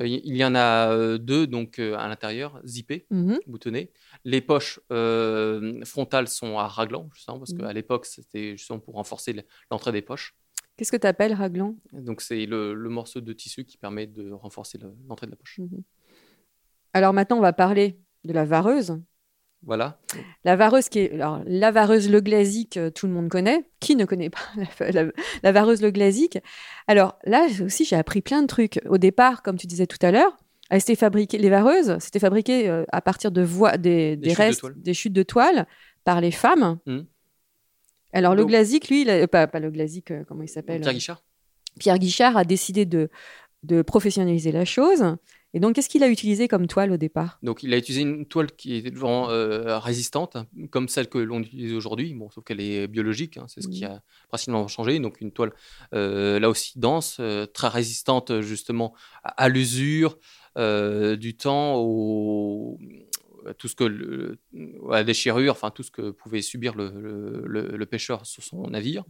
Euh, 0.00 0.06
il 0.06 0.36
y 0.36 0.44
en 0.44 0.54
a 0.54 0.90
euh, 0.92 1.18
deux, 1.18 1.46
donc 1.46 1.78
euh, 1.78 1.94
à 1.96 2.08
l'intérieur, 2.08 2.60
zippées, 2.64 3.06
Mhm. 3.10 3.38
boutonnées. 3.46 3.92
Les 4.24 4.40
poches 4.40 4.80
euh, 4.90 5.84
frontales 5.84 6.28
sont 6.28 6.58
à 6.58 6.66
raglan, 6.66 7.08
justement, 7.14 7.38
parce 7.38 7.52
Mhm. 7.52 7.58
qu'à 7.60 7.72
l'époque, 7.72 8.06
c'était 8.06 8.56
justement 8.56 8.80
pour 8.80 8.94
renforcer 8.94 9.32
le- 9.34 9.44
l'entrée 9.70 9.92
des 9.92 10.02
poches. 10.02 10.34
Qu'est-ce 10.76 10.90
que 10.90 10.96
tu 10.96 11.06
appelles 11.06 11.34
raglan? 11.34 11.76
Donc 11.92 12.22
c'est 12.22 12.46
le, 12.46 12.72
le 12.74 12.88
morceau 12.88 13.20
de 13.20 13.32
tissu 13.34 13.64
qui 13.64 13.76
permet 13.76 14.06
de 14.06 14.32
renforcer 14.32 14.78
le- 14.78 14.94
l'entrée 15.08 15.26
de 15.26 15.32
la 15.32 15.36
poche. 15.36 15.58
Mhm. 15.58 15.82
Alors 16.94 17.12
maintenant, 17.12 17.38
on 17.38 17.42
va 17.42 17.52
parler 17.52 17.98
de 18.24 18.32
la 18.32 18.44
vareuse. 18.44 18.98
Voilà. 19.64 19.98
La 20.44 20.56
vareuse, 20.56 20.88
qui 20.88 20.98
est, 21.00 21.12
alors, 21.14 21.40
la 21.46 21.70
vareuse 21.70 22.10
Le 22.10 22.20
Glazik, 22.20 22.76
euh, 22.76 22.90
tout 22.90 23.06
le 23.06 23.12
monde 23.12 23.28
connaît. 23.28 23.64
Qui 23.80 23.94
ne 23.96 24.04
connaît 24.04 24.30
pas 24.30 24.40
la, 24.80 24.90
la- 25.04 25.12
la 25.42 25.52
vareuse 25.52 25.80
Le 25.82 25.90
Glazik 25.90 26.38
Alors 26.88 27.16
là 27.24 27.46
aussi, 27.64 27.84
j'ai 27.84 27.96
appris 27.96 28.22
plein 28.22 28.42
de 28.42 28.46
trucs. 28.48 28.80
Au 28.88 28.98
départ, 28.98 29.42
comme 29.42 29.56
tu 29.56 29.66
disais 29.68 29.86
tout 29.86 30.04
à 30.04 30.10
l'heure, 30.10 30.36
elles 30.70 30.80
étaient 30.80 30.96
fabriquées, 30.96 31.38
les 31.38 31.50
vareuses, 31.50 31.96
c'était 32.00 32.18
fabriqué 32.18 32.68
euh, 32.68 32.84
à 32.90 33.00
partir 33.02 33.30
de 33.30 33.42
voi- 33.42 33.76
des, 33.76 34.16
des 34.16 34.30
restes, 34.46 34.60
des 34.78 34.94
chutes 34.94 35.12
de 35.12 35.22
toile 35.22 35.66
par 36.04 36.20
les 36.20 36.30
femmes. 36.32 36.78
Mhm. 36.86 37.06
Alors 38.14 38.34
le 38.34 38.42
Glazik, 38.48 38.88
lui, 38.88 39.02
il 39.02 39.10
a- 39.10 39.28
pas, 39.28 39.46
pas 39.46 39.60
le 39.60 39.70
Glazik, 39.70 40.10
euh, 40.10 40.24
comment 40.26 40.42
il 40.42 40.48
s'appelle? 40.48 40.80
Pierre 40.80 40.94
Guichard 40.94 41.22
Pierre 41.78 41.98
Guichard 41.98 42.36
a 42.36 42.44
décidé 42.44 42.84
de, 42.84 43.08
de 43.62 43.80
professionnaliser 43.82 44.50
la 44.52 44.64
chose. 44.64 45.04
Et 45.54 45.60
donc, 45.60 45.74
qu'est-ce 45.74 45.88
qu'il 45.88 46.02
a 46.02 46.08
utilisé 46.08 46.48
comme 46.48 46.66
toile 46.66 46.92
au 46.92 46.96
départ? 46.96 47.38
Donc 47.42 47.62
il 47.62 47.74
a 47.74 47.76
utilisé 47.76 48.02
une 48.02 48.24
toile 48.24 48.50
qui 48.52 48.78
est 48.78 48.94
vraiment 48.96 49.28
euh, 49.30 49.78
résistante, 49.78 50.36
hein, 50.36 50.46
comme 50.70 50.88
celle 50.88 51.08
que 51.08 51.18
l'on 51.18 51.40
utilise 51.40 51.74
aujourd'hui, 51.74 52.14
bon, 52.14 52.30
sauf 52.30 52.42
qu'elle 52.44 52.60
est 52.60 52.86
biologique, 52.88 53.36
hein, 53.36 53.44
c'est 53.48 53.60
ce 53.60 53.68
qui 53.68 53.84
a 53.84 54.02
principalement 54.28 54.66
changé. 54.68 54.98
Donc 54.98 55.20
une 55.20 55.30
toile 55.32 55.52
euh, 55.92 56.40
là 56.40 56.48
aussi 56.48 56.78
dense, 56.78 57.18
euh, 57.20 57.44
très 57.44 57.68
résistante 57.68 58.40
justement 58.40 58.94
à, 59.24 59.42
à 59.44 59.48
l'usure 59.48 60.18
du 60.56 61.36
temps, 61.36 61.76
au, 61.76 62.78
à 63.46 63.54
tout 63.54 63.68
ce 63.68 63.74
que 63.74 63.84
le- 63.84 64.38
à 64.90 64.96
la 64.96 65.04
déchirure, 65.04 65.52
enfin 65.52 65.70
tout 65.70 65.82
ce 65.82 65.90
que 65.90 66.10
pouvait 66.12 66.42
subir 66.42 66.74
le, 66.74 66.90
le- 66.90 67.42
le- 67.46 67.76
le 67.76 67.86
pêcheur 67.86 68.24
sur 68.26 68.42
son 68.42 68.62
navire. 68.68 69.04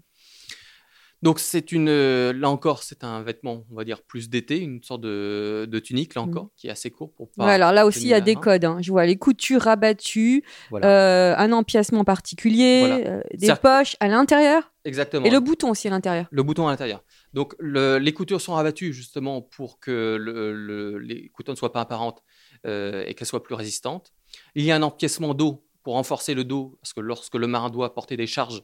Donc 1.23 1.39
c'est 1.39 1.71
une, 1.71 1.89
euh, 1.89 2.33
là 2.33 2.51
encore, 2.51 2.83
c'est 2.83 3.05
un 3.05 3.23
vêtement, 3.23 3.65
on 3.71 3.77
va 3.77 3.85
dire 3.85 4.03
plus 4.03 4.29
d'été, 4.29 4.59
une 4.59 4.83
sorte 4.83 5.03
de, 5.03 5.69
de 5.71 5.79
tunique 5.79 6.17
là 6.17 6.23
encore, 6.23 6.49
qui 6.57 6.67
est 6.67 6.71
assez 6.71 6.91
court 6.91 7.13
pour 7.15 7.31
pas. 7.31 7.47
Ouais, 7.47 7.53
alors 7.53 7.71
là 7.71 7.87
aussi, 7.87 8.01
il 8.03 8.09
y 8.09 8.15
a 8.15 8.21
des 8.21 8.35
main. 8.35 8.41
codes. 8.41 8.65
hein. 8.65 8.79
Je 8.81 8.91
vois 8.91 9.07
les 9.07 9.17
coutures 9.17 9.63
rabattues, 9.63 10.43
Voilà. 10.71 10.87
euh, 10.89 11.35
un 11.39 11.53
empiècement 11.53 12.03
particulier, 12.03 12.81
Voilà. 12.81 12.97
euh, 13.19 13.21
des 13.35 13.55
poches 13.55 13.97
à 14.01 14.09
l'intérieur 14.09 14.73
Exactement. 14.85 15.25
et 15.25 15.31
le 15.31 15.39
bouton 15.39 15.71
aussi 15.71 15.87
à 15.87 15.91
l'intérieur. 15.91 16.27
Le 16.33 16.43
bouton 16.43 16.67
à 16.67 16.71
l'intérieur. 16.73 17.05
Donc 17.35 17.55
le- 17.61 17.99
les 17.99 18.13
coutures 18.13 18.41
sont 18.41 18.55
rabattues 18.55 18.93
justement 18.93 19.43
pour 19.43 19.79
que 19.79 20.17
le- 20.21 20.53
le- 20.53 20.99
les 20.99 21.29
coutures 21.29 21.55
ne 21.55 21.59
soient 21.59 21.73
pas 21.73 21.83
apparentes 21.83 22.23
euh, 22.67 23.05
et 23.07 23.15
qu'elles 23.15 23.29
soient 23.29 23.43
plus 23.45 23.55
résistantes. 23.55 24.13
Il 24.57 24.65
y 24.65 24.73
a 24.73 24.77
un 24.77 24.83
empiècement 24.83 25.35
d'eau 25.35 25.65
pour 25.85 25.95
renforcer 25.95 26.35
le 26.35 26.43
dos 26.45 26.79
parce 26.83 26.93
que 26.93 27.01
lorsque 27.01 27.35
le 27.37 27.47
marin 27.47 27.71
doit 27.71 27.95
porter 27.95 28.17
des 28.17 28.27
charges, 28.27 28.63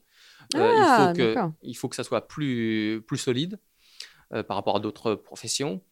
Ah, 0.55 0.59
il, 0.59 1.07
faut 1.09 1.13
que, 1.19 1.35
d'accord. 1.35 1.53
il 1.63 1.75
faut 1.77 1.89
que 1.89 1.97
ça 1.97 2.05
soit 2.05 2.27
plus, 2.29 3.03
plus 3.07 3.19
solide 3.19 3.59
euh, 4.33 4.43
par 4.43 4.57
rapport 4.57 4.77
à 4.77 4.81
d'autres 4.81 5.15
professions. 5.15 5.83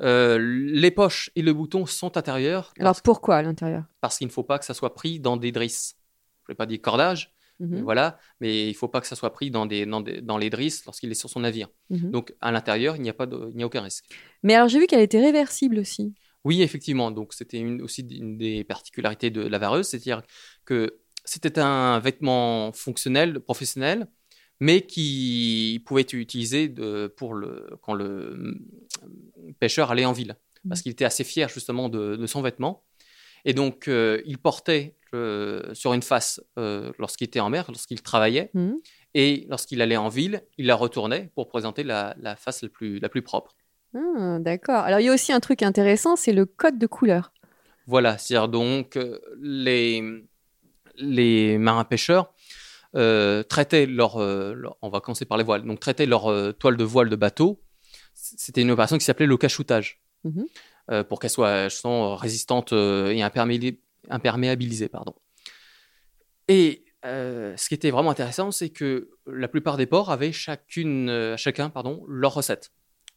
Euh, 0.00 0.38
les 0.38 0.90
poches 0.90 1.30
et 1.36 1.42
le 1.42 1.52
bouton 1.52 1.86
sont 1.86 2.16
intérieurs 2.16 2.72
Alors 2.78 3.00
pourquoi 3.02 3.36
à 3.36 3.42
l'intérieur? 3.42 3.84
parce 4.00 4.18
qu'il 4.18 4.26
ne 4.26 4.32
faut 4.32 4.44
pas 4.44 4.58
que 4.58 4.64
ça 4.64 4.74
soit 4.74 4.94
pris 4.94 5.20
dans 5.20 5.36
des 5.36 5.52
drisses. 5.52 5.96
Je 6.46 6.50
ne 6.50 6.54
vais 6.54 6.56
pas 6.56 6.66
dire 6.66 6.80
cordage, 6.80 7.32
Mhm. 7.60 7.82
voilà, 7.82 8.18
mais 8.40 8.64
il 8.64 8.68
ne 8.70 8.74
faut 8.74 8.88
pas 8.88 9.00
que 9.00 9.06
ça 9.06 9.14
soit 9.14 9.32
pris 9.32 9.50
dans, 9.50 9.66
des, 9.66 9.86
dans, 9.86 10.00
des- 10.00 10.20
dans 10.20 10.38
les 10.38 10.50
drisses 10.50 10.84
lorsqu'il 10.86 11.10
est 11.10 11.14
sur 11.14 11.30
son 11.30 11.40
navire. 11.40 11.68
Mhm. 11.90 12.10
Donc 12.10 12.34
à 12.40 12.50
l'intérieur, 12.50 12.96
il 12.96 13.02
n'y 13.02 13.10
a, 13.10 13.14
pas 13.14 13.26
de- 13.26 13.48
il 13.50 13.56
n'y 13.56 13.62
a 13.62 13.66
aucun 13.66 13.82
risque. 13.82 14.06
Mais 14.42 14.54
alors 14.54 14.68
j'ai 14.68 14.78
vu 14.80 14.86
qu'elle 14.86 15.00
était 15.02 15.20
réversible 15.20 15.78
aussi. 15.78 16.14
Oui, 16.44 16.62
effectivement. 16.62 17.10
Donc 17.12 17.34
c'était 17.34 17.62
aussi 17.80 18.02
une 18.02 18.36
des 18.36 18.64
particularités 18.64 19.30
de 19.30 19.42
la 19.42 19.58
vareuse, 19.58 19.86
c'est-à-dire 19.86 20.22
que 20.64 20.98
c'était 21.24 21.58
un 21.60 21.98
vêtement 22.00 22.72
fonctionnel, 22.72 23.40
professionnel, 23.40 24.06
mais 24.60 24.82
qui 24.82 25.82
pouvait 25.86 26.02
être 26.02 26.12
utilisé 26.14 26.68
de- 26.68 27.12
pour 27.16 27.34
le, 27.34 27.68
quand 27.82 27.94
le 27.94 28.04
euh, 28.04 29.52
pêcheur 29.58 29.90
allait 29.90 30.04
en 30.04 30.12
ville, 30.12 30.36
parce 30.68 30.80
Mhm. 30.80 30.82
qu'il 30.82 30.92
était 30.92 31.04
assez 31.04 31.24
fier 31.24 31.48
justement 31.48 31.88
de, 31.88 32.16
de 32.16 32.26
son 32.26 32.42
vêtement. 32.42 32.84
Et 33.44 33.54
donc 33.54 33.88
euh, 33.88 34.22
il 34.24 34.38
portait 34.38 34.96
euh, 35.14 35.74
sur 35.74 35.92
une 35.92 36.02
face 36.02 36.40
euh, 36.58 36.92
lorsqu'il 36.98 37.26
était 37.26 37.40
en 37.40 37.50
mer, 37.50 37.64
lorsqu'il 37.68 38.00
travaillait, 38.02 38.50
Mhm. 38.54 38.76
et 39.14 39.46
lorsqu'il 39.50 39.82
allait 39.82 39.96
en 39.96 40.08
ville, 40.08 40.42
il 40.58 40.66
la 40.66 40.74
retournait 40.76 41.30
pour 41.34 41.48
présenter 41.48 41.82
la, 41.82 42.14
la 42.20 42.36
face 42.36 42.62
la 42.62 42.68
plus, 42.68 42.98
la 43.00 43.08
plus 43.08 43.22
propre. 43.22 43.56
Ah, 43.94 44.38
D'accord. 44.40 44.84
Alors 44.84 45.00
il 45.00 45.04
y 45.06 45.08
a 45.08 45.12
aussi 45.12 45.32
un 45.32 45.40
truc 45.40 45.62
intéressant, 45.62 46.14
c'est 46.16 46.32
le 46.32 46.46
code 46.46 46.78
de 46.78 46.86
couleur. 46.86 47.32
Voilà, 47.86 48.16
c'est-à-dire 48.16 48.48
donc 48.48 48.96
les, 49.40 50.24
les 50.96 51.58
marins 51.58 51.84
pêcheurs 51.84 52.32
euh, 52.94 53.42
traitaient 53.42 53.86
leur, 53.86 54.16
euh, 54.18 54.52
leur- 54.54 54.76
on 54.82 54.88
va 54.90 55.00
commencer 55.00 55.24
par 55.24 55.38
les 55.38 55.44
voiles, 55.44 55.64
donc 55.64 55.80
traitaient 55.80 56.06
leur 56.06 56.30
euh, 56.30 56.52
toile 56.52 56.76
de 56.76 56.84
voile 56.84 57.08
de 57.08 57.16
bateau. 57.16 57.62
C'était 58.14 58.60
une 58.62 58.70
opération 58.70 58.98
qui 58.98 59.04
s'appelait 59.04 59.26
le 59.26 59.36
cachotage, 59.36 60.00
Mhm. 60.24 60.44
euh, 60.90 61.02
pour 61.04 61.18
qu'elle 61.18 61.30
soit 61.30 61.68
justement, 61.68 62.14
résistante 62.16 62.72
et 62.72 63.20
imperméabili- 63.22 63.78
imperméabilisée. 64.10 64.88
Pardon. 64.88 65.14
Et 66.48 66.84
euh, 67.04 67.56
ce 67.56 67.68
qui 67.68 67.74
était 67.74 67.90
vraiment 67.90 68.10
intéressant, 68.10 68.50
c'est 68.50 68.68
que 68.70 69.10
la 69.26 69.48
plupart 69.48 69.76
des 69.76 69.86
ports 69.86 70.10
avaient 70.10 70.32
chacune, 70.32 71.08
euh, 71.08 71.36
chacun 71.36 71.70
pardon, 71.70 72.04
leur 72.08 72.34
recette, 72.34 72.72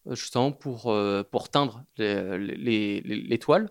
justement 0.10 0.52
pour, 0.52 0.92
euh, 0.92 1.24
pour 1.24 1.50
teindre 1.50 1.84
les, 1.98 2.38
les- 2.38 3.02
les- 3.02 3.22
les 3.22 3.40
toiles. 3.40 3.70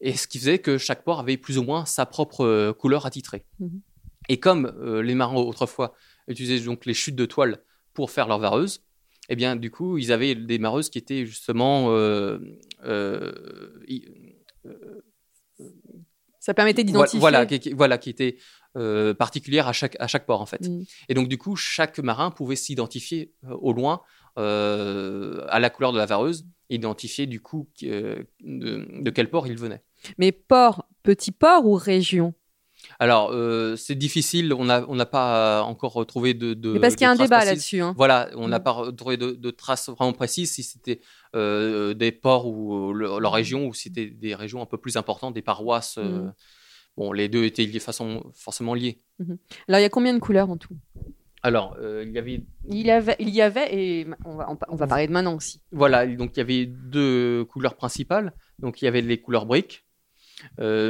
Et 0.00 0.16
ce 0.16 0.26
qui 0.28 0.38
faisait 0.38 0.58
que 0.58 0.78
chaque 0.78 1.02
port 1.04 1.20
avait 1.20 1.36
plus 1.36 1.58
ou 1.58 1.62
moins 1.62 1.84
sa 1.84 2.06
propre 2.06 2.44
euh, 2.44 2.72
couleur 2.72 3.06
attitrée. 3.06 3.44
Mhm. 3.58 3.80
Et 4.28 4.38
comme 4.38 4.72
euh, 4.80 5.02
les 5.02 5.14
marins 5.14 5.36
autrefois 5.36 5.94
utilisaient 6.28 6.64
donc 6.64 6.86
les 6.86 6.94
chutes 6.94 7.16
de 7.16 7.26
toile 7.26 7.62
pour 7.94 8.10
faire 8.10 8.28
leurs 8.28 8.38
vareuses, 8.38 8.82
eh 9.28 9.36
bien 9.36 9.56
du 9.56 9.70
coup 9.70 9.98
ils 9.98 10.12
avaient 10.12 10.34
des 10.34 10.58
mareuses 10.58 10.90
qui 10.90 10.98
étaient 10.98 11.26
justement 11.26 11.90
euh, 11.90 12.38
euh, 12.84 13.32
Ça 16.40 16.54
permettait 16.54 16.84
d'identifier. 16.84 17.20
voilà, 17.20 17.46
qui, 17.46 17.72
voilà, 17.72 17.98
qui 17.98 18.10
étaient 18.10 18.36
euh, 18.76 19.14
particulières 19.14 19.68
à 19.68 19.72
chaque, 19.72 19.96
à 20.00 20.06
chaque 20.06 20.26
port 20.26 20.40
en 20.40 20.46
fait. 20.46 20.66
Mhm. 20.66 20.84
Et 21.08 21.14
donc 21.14 21.28
du 21.28 21.38
coup 21.38 21.56
chaque 21.56 21.98
marin 21.98 22.30
pouvait 22.30 22.56
s'identifier 22.56 23.32
au 23.48 23.72
loin 23.72 24.02
à 24.36 25.58
la 25.58 25.68
couleur 25.68 25.92
de 25.92 25.98
la 25.98 26.06
vareuse, 26.06 26.46
identifier 26.70 27.26
du 27.26 27.40
coup 27.40 27.68
de 27.80 29.10
quel 29.10 29.30
port 29.30 29.48
il 29.48 29.58
venait. 29.58 29.82
Mais 30.18 30.32
port, 30.32 30.86
petit 31.02 31.32
port 31.32 31.66
ou 31.66 31.74
région? 31.74 32.34
Alors, 33.00 33.30
euh, 33.32 33.74
c'est 33.76 33.96
difficile. 33.96 34.52
On 34.52 34.64
n'a 34.64 34.84
on 34.88 34.96
pas 35.04 35.62
encore 35.62 35.92
retrouvé 35.94 36.32
de. 36.34 36.54
de 36.54 36.72
Mais 36.74 36.80
parce 36.80 36.94
qu'il 36.94 37.04
y 37.04 37.08
a 37.08 37.10
un 37.10 37.16
débat 37.16 37.44
là-dessus. 37.44 37.80
hein. 37.80 37.92
Voilà, 37.96 38.30
on 38.36 38.46
n'a 38.48 38.60
Mm. 38.60 38.62
pas 38.62 38.70
retrouvé 38.70 39.16
de, 39.16 39.32
de 39.32 39.50
traces 39.50 39.88
vraiment 39.88 40.12
précises 40.12 40.52
si 40.52 40.62
c'était 40.62 41.00
euh, 41.34 41.92
des 41.94 42.12
ports 42.12 42.46
ou 42.46 42.92
le- 42.92 43.18
leur 43.18 43.32
région 43.32 43.66
ou 43.66 43.74
si 43.74 43.84
c'était 43.84 44.06
des 44.06 44.34
régions 44.34 44.62
un 44.62 44.66
peu 44.66 44.78
plus 44.78 44.96
importantes, 44.96 45.34
des 45.34 45.42
paroisses. 45.42 45.96
euh, 45.98 46.22
Mm. 46.22 46.32
Bon, 46.96 47.12
les 47.12 47.28
deux 47.28 47.44
étaient 47.44 47.64
liés, 47.64 47.78
façon, 47.78 48.24
forcément 48.34 48.74
liés. 48.74 48.98
Alors, 49.68 49.78
il 49.78 49.82
y 49.82 49.84
a 49.84 49.88
combien 49.88 50.12
de 50.14 50.18
couleurs 50.18 50.50
en 50.50 50.56
tout? 50.56 50.76
Alors, 51.42 51.76
euh, 51.80 52.04
il 52.04 52.12
y 52.12 52.18
avait 52.18 52.42
il 52.68 52.84
y 52.86 52.90
avait, 52.90 53.14
il 53.20 53.28
y 53.30 53.40
avait 53.40 53.68
et 53.72 54.06
on 54.24 54.34
va, 54.36 54.48
on 54.68 54.74
va 54.74 54.86
parler 54.88 55.06
de 55.06 55.12
maintenant 55.12 55.36
aussi. 55.36 55.60
Voilà, 55.70 56.04
donc 56.06 56.32
il 56.36 56.38
y 56.38 56.42
avait 56.42 56.66
deux 56.66 57.44
couleurs 57.44 57.76
principales. 57.76 58.32
Donc 58.58 58.82
il 58.82 58.86
y 58.86 58.88
avait 58.88 59.00
les 59.00 59.20
couleurs 59.20 59.46
briques, 59.46 59.84
euh, 59.84 59.87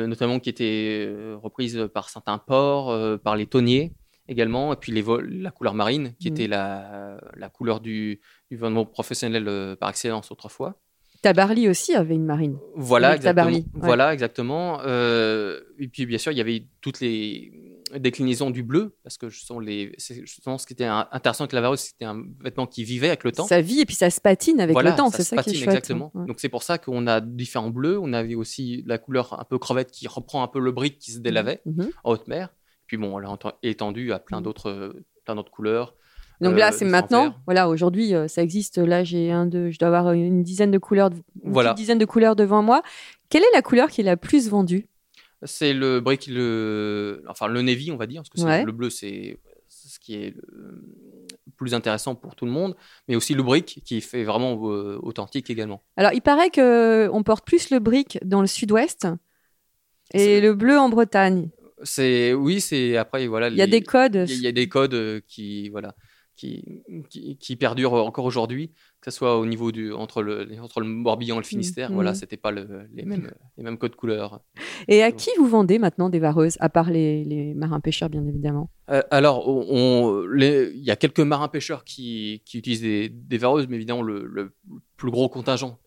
notamment 0.07 0.39
qui 0.41 0.51
étaient 0.51 1.07
euh, 1.09 1.37
reprises 1.43 1.89
par 1.93 2.09
certains 2.09 2.39
ports, 2.39 2.91
euh, 2.91 3.17
par 3.17 3.37
les 3.37 3.47
tonniers 3.47 3.93
également, 4.29 4.73
et 4.73 4.77
puis 4.77 4.93
les 4.93 5.03
la 5.29 5.51
couleur 5.51 5.75
marine, 5.75 6.13
qui 6.21 6.29
Mhm. 6.31 6.35
était 6.37 6.47
la, 6.49 7.19
la 7.37 7.49
couleur 7.49 7.81
du, 7.81 8.21
du 8.51 8.59
professionnel 8.93 9.49
euh, 9.49 9.75
par 9.75 9.89
excellence 9.89 10.31
autrefois. 10.31 10.79
Tabarly 11.23 11.69
aussi 11.69 11.95
avait 11.95 12.15
une 12.15 12.27
marine. 12.27 12.59
Voilà, 12.77 13.09
Avec 13.09 13.21
exactement. 13.21 13.47
Tabarly, 13.47 13.65
ouais. 13.75 13.81
Voilà, 13.87 14.13
exactement. 14.13 14.81
Euh, 14.85 15.61
et 15.79 15.89
puis 15.89 16.07
bien 16.07 16.19
sûr, 16.19 16.31
il 16.31 16.39
y 16.39 16.41
avait 16.41 16.67
toutes 16.81 17.01
les 17.01 17.51
déclinaisons 17.97 18.51
du 18.51 18.63
bleu, 18.63 18.97
parce 19.03 19.17
que 19.19 19.29
je 19.29 19.41
sens 19.41 19.63
les, 19.63 19.93
c'est 19.99 20.15
justement 20.27 20.59
ce 20.59 20.67
qui 20.67 20.73
était 20.73 20.85
intéressant 20.85 21.45
avec 21.47 21.79
c'était 21.79 22.05
un 22.05 22.23
vêtement 22.43 22.67
qui 22.67 22.85
vivait 22.85 23.09
avec 23.09 23.25
le 23.25 23.33
temps. 23.33 23.47
Ça 23.47 23.61
vit 23.61 23.81
et 23.81 23.87
puis 23.87 23.95
ça 23.95 24.11
se 24.11 24.21
patine 24.21 24.61
avec 24.61 24.73
Voilà, 24.75 24.91
le 24.91 24.97
temps. 24.97 25.11
C'est 25.11 25.23
ça 25.23 25.43
qui 25.43 25.51
est 25.51 25.55
chouette. 25.55 25.69
Exactement. 25.69 26.11
hein. 26.15 26.21
Ouais. 26.21 26.27
Donc 26.27 26.41
c'est 26.41 26.49
pour 26.49 26.63
ça 26.63 26.79
qu'on 26.79 27.07
a 27.07 27.21
différents 27.21 27.71
bleus. 27.71 27.99
On 28.01 28.13
avait 28.13 28.35
aussi 28.35 28.83
la 28.87 28.99
couleur 28.99 29.39
un 29.41 29.45
peu 29.45 29.59
crevette 29.59 29.91
qui 29.91 30.07
reprend 30.09 30.43
un 30.43 30.49
peu 30.49 30.59
le 30.61 30.73
brique 30.73 30.99
qui 30.99 31.13
se 31.13 31.19
délavait 31.19 31.61
Mhm. 31.67 31.91
en 32.05 32.11
haute 32.13 32.29
mer. 32.29 32.51
Puis 32.87 32.97
bon, 32.97 33.15
on 33.15 33.19
l'a 33.19 33.31
ent- 33.31 33.39
étendu 33.63 34.13
à 34.13 34.19
plein 34.19 34.39
Mhm. 34.39 34.45
d'autres, 34.45 34.71
euh, 34.71 35.05
plein 35.25 35.35
d'autres 35.35 35.51
couleurs. 35.53 35.95
Donc 36.41 36.53
euh, 36.55 36.57
là, 36.59 36.71
c'est 36.73 36.85
différents 36.85 37.03
maintenant. 37.03 37.35
Voilà, 37.47 37.69
aujourd'hui, 37.69 38.15
euh, 38.15 38.29
ça 38.29 38.43
existe. 38.43 38.79
Là, 38.79 39.03
j'ai 39.03 39.33
un, 39.33 39.45
deux, 39.47 39.71
je 39.71 39.79
dois 39.79 39.89
avoir 39.89 40.13
une 40.13 40.43
dizaine 40.45 40.71
de 40.71 40.79
couleurs, 40.79 41.11
une 41.45 41.53
Voilà. 41.53 41.75
dizaine 41.75 41.99
de 41.99 42.05
couleurs 42.05 42.37
devant 42.37 42.63
moi. 42.63 42.83
Quelle 43.29 43.43
est 43.43 43.53
la 43.55 43.61
couleur 43.63 43.89
qui 43.91 44.03
est 44.03 44.05
la 44.05 44.17
plus 44.17 44.49
vendue? 44.49 44.87
C'est 45.45 45.73
le 45.73 46.01
brique, 46.01 46.27
le, 46.27 47.23
enfin 47.29 47.47
le 47.49 47.63
navy, 47.63 47.91
on 47.93 47.97
va 47.97 48.07
dire, 48.07 48.23
parce 48.33 48.45
que 48.45 48.49
Ouais. 48.49 48.65
le 48.65 48.73
bleu, 48.73 48.91
c'est 48.91 49.39
ce 49.69 49.99
qui 50.01 50.15
est 50.15 50.35
le 50.53 50.83
plus 51.57 51.75
intéressant 51.75 52.15
pour 52.15 52.35
tout 52.35 52.45
le 52.47 52.51
monde, 52.53 52.75
mais 53.09 53.17
aussi 53.17 53.35
le 53.35 53.43
brique 53.43 53.83
qui 53.85 54.01
fait 54.01 54.25
vraiment 54.25 54.59
euh, 54.73 54.99
authentique 55.03 55.51
également. 55.51 55.83
Alors, 55.97 56.13
il 56.13 56.23
paraît 56.23 56.51
que 56.51 57.09
on 57.13 57.23
porte 57.23 57.47
plus 57.47 57.71
le 57.71 57.79
brick 57.79 58.19
dans 58.25 58.41
le 58.41 58.47
sud-ouest 58.47 59.07
et 60.15 60.41
le 60.41 60.55
bleu 60.55 60.79
en 60.79 60.89
Bretagne. 60.89 61.51
C'est 61.85 62.33
oui, 62.33 62.61
c'est 62.61 62.97
après 62.97 63.27
voilà. 63.29 63.49
Il 63.49 63.57
y 63.57 63.63
a 63.63 63.67
les- 63.67 63.71
des 63.71 63.83
codes. 63.83 64.25
Il 64.29 64.41
y 64.41 64.47
a- 64.49 64.53
des 64.53 64.69
codes 64.69 64.95
euh, 64.95 65.21
qui, 65.29 65.69
voilà, 65.69 65.95
qui, 66.35 66.83
qui, 67.11 67.37
qui 67.39 67.57
perdurent 67.57 67.93
encore 67.95 68.25
aujourd'hui, 68.25 68.73
que 69.01 69.11
ce 69.13 69.17
soit 69.17 69.39
au 69.39 69.47
niveau 69.47 69.71
du, 69.71 69.93
entre, 69.93 70.23
le, 70.23 70.49
entre 70.61 70.81
le 70.81 70.87
Morbihan 70.87 71.37
et 71.37 71.39
le 71.39 71.45
Finistère. 71.45 71.91
Mhm. 71.91 71.95
Voilà, 71.95 72.15
c'était 72.15 72.37
pas 72.37 72.51
le- 72.51 72.89
les, 72.93 73.05
mêmes, 73.05 73.31
les 73.57 73.63
mêmes 73.63 73.79
codes 73.79 73.95
couleurs. 73.95 74.41
Et 74.89 75.03
à 75.05 75.13
qui 75.13 75.31
vous 75.39 75.47
vendez 75.47 75.79
maintenant 75.79 76.09
des 76.09 76.19
vareuses, 76.19 76.57
à 76.61 76.69
part 76.69 76.91
les, 76.91 77.25
les 77.25 77.55
marins 77.55 77.81
pêcheurs, 77.81 78.11
bien 78.11 78.27
évidemment? 78.27 78.71
Euh, 78.91 79.03
alors, 79.11 79.45
il 79.49 80.73
y 80.83 80.91
a 80.91 80.97
quelques 80.97 81.21
marins 81.21 81.49
pêcheurs 81.49 81.85
qui, 81.85 82.43
qui 82.45 82.59
utilisent 82.59 82.83
des, 82.83 83.09
des 83.09 83.39
vareuses, 83.39 83.67
mais 83.69 83.77
évidemment, 83.77 84.03
le, 84.03 84.25
le 84.27 84.53
plus 84.97 85.11
gros 85.11 85.29
contingent 85.29 85.79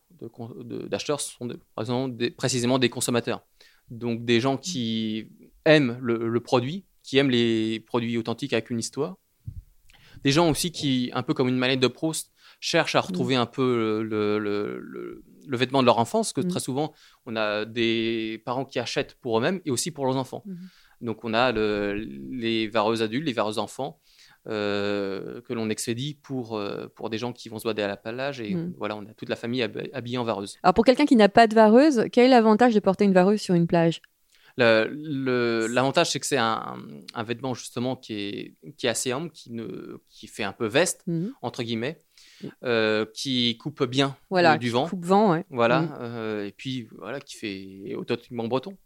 d'acheteurs 0.88 1.20
sont 1.20 1.46
de- 1.46 1.58
par 1.74 1.82
exemple, 1.82 2.16
des- 2.16 2.30
précisément 2.30 2.78
des 2.78 2.88
consommateurs. 2.88 3.42
Donc, 3.90 4.24
des 4.24 4.40
gens 4.40 4.56
qui 4.56 5.26
aiment 5.64 5.98
le, 6.00 6.28
le 6.28 6.40
produit, 6.40 6.84
qui 7.02 7.18
aiment 7.18 7.30
les 7.30 7.80
produits 7.80 8.16
authentiques 8.16 8.52
avec 8.52 8.70
une 8.70 8.78
histoire. 8.78 9.16
Des 10.24 10.30
gens 10.30 10.48
aussi 10.48 10.70
qui, 10.70 11.10
un 11.14 11.22
peu 11.24 11.34
comme 11.34 11.48
une 11.48 11.56
manette 11.56 11.80
de 11.80 11.88
Proust, 11.88 12.30
cherchent 12.64 12.94
à 12.94 13.00
retrouver 13.00 13.34
un 13.34 13.44
peu 13.44 14.02
le, 14.08 14.38
le- 14.38 14.78
le- 14.78 15.24
le 15.48 15.56
vêtement 15.56 15.80
de 15.82 15.86
leur 15.86 15.98
enfance, 15.98 16.32
parce 16.32 16.44
que 16.44 16.48
Mm. 16.48 16.50
très 16.52 16.60
souvent, 16.60 16.92
on 17.26 17.34
a 17.34 17.64
des 17.64 18.40
parents 18.46 18.64
qui 18.64 18.78
achètent 18.78 19.16
pour 19.16 19.36
eux-mêmes 19.36 19.60
et 19.64 19.70
aussi 19.72 19.90
pour 19.90 20.06
leurs 20.06 20.16
enfants. 20.16 20.44
Mhm. 20.46 20.58
Donc 21.00 21.24
on 21.24 21.34
a 21.34 21.50
le- 21.50 21.94
les 22.30 22.68
vareuses 22.68 23.02
adultes, 23.02 23.26
les 23.26 23.32
vareuses 23.32 23.58
enfants 23.58 23.98
euh, 24.48 25.40
que 25.42 25.52
l'on 25.52 25.70
expédie 25.70 26.14
pour, 26.20 26.56
euh, 26.56 26.88
pour 26.96 27.10
des 27.10 27.18
gens 27.18 27.32
qui 27.32 27.48
vont 27.48 27.60
se 27.60 27.64
balader 27.64 27.82
à 27.82 27.86
la 27.88 27.96
plage. 27.96 28.40
Et 28.40 28.54
Mhm. 28.56 28.74
voilà, 28.76 28.96
on 28.96 29.02
a 29.06 29.14
toute 29.14 29.28
la 29.28 29.36
famille 29.36 29.62
hab- 29.62 29.88
habillée 29.92 30.18
en 30.18 30.24
vareuse. 30.24 30.56
Alors, 30.64 30.74
pour 30.74 30.84
quelqu'un 30.84 31.04
qui 31.06 31.14
n'a 31.14 31.28
pas 31.28 31.46
de 31.46 31.54
vareuse, 31.54 32.04
quel 32.12 32.26
est 32.26 32.28
l'avantage 32.28 32.74
de 32.74 32.80
porter 32.80 33.04
une 33.04 33.12
vareuse 33.12 33.40
sur 33.40 33.54
une 33.54 33.68
plage? 33.68 34.00
L'avantage, 34.58 36.10
c'est 36.10 36.20
que 36.20 36.26
c'est 36.26 36.36
un, 36.38 36.76
un 37.14 37.22
vêtement 37.22 37.54
justement 37.54 37.96
qui 37.96 38.14
est, 38.14 38.54
qui 38.76 38.86
est 38.86 38.90
assez 38.90 39.12
ample, 39.12 39.30
qui, 39.32 39.52
ne, 39.52 39.98
qui 40.08 40.26
fait 40.26 40.44
un 40.44 40.52
peu 40.52 40.66
veste, 40.66 41.02
Mhm. 41.06 41.32
entre 41.42 41.62
guillemets, 41.62 42.02
euh, 42.64 43.04
qui 43.14 43.56
coupe 43.58 43.84
bien 43.84 44.16
Voilà, 44.30 44.56
du 44.58 44.70
vent. 44.70 44.88
coupe 44.88 45.04
vent, 45.04 45.32
ouais. 45.32 45.44
Voilà, 45.50 45.80
Mhm. 45.82 45.96
euh, 46.00 46.46
et 46.46 46.52
puis 46.52 46.88
voilà, 46.98 47.20
qui 47.20 47.36
fait 47.36 47.94
authentiquement 47.94 48.46
breton. 48.48 48.76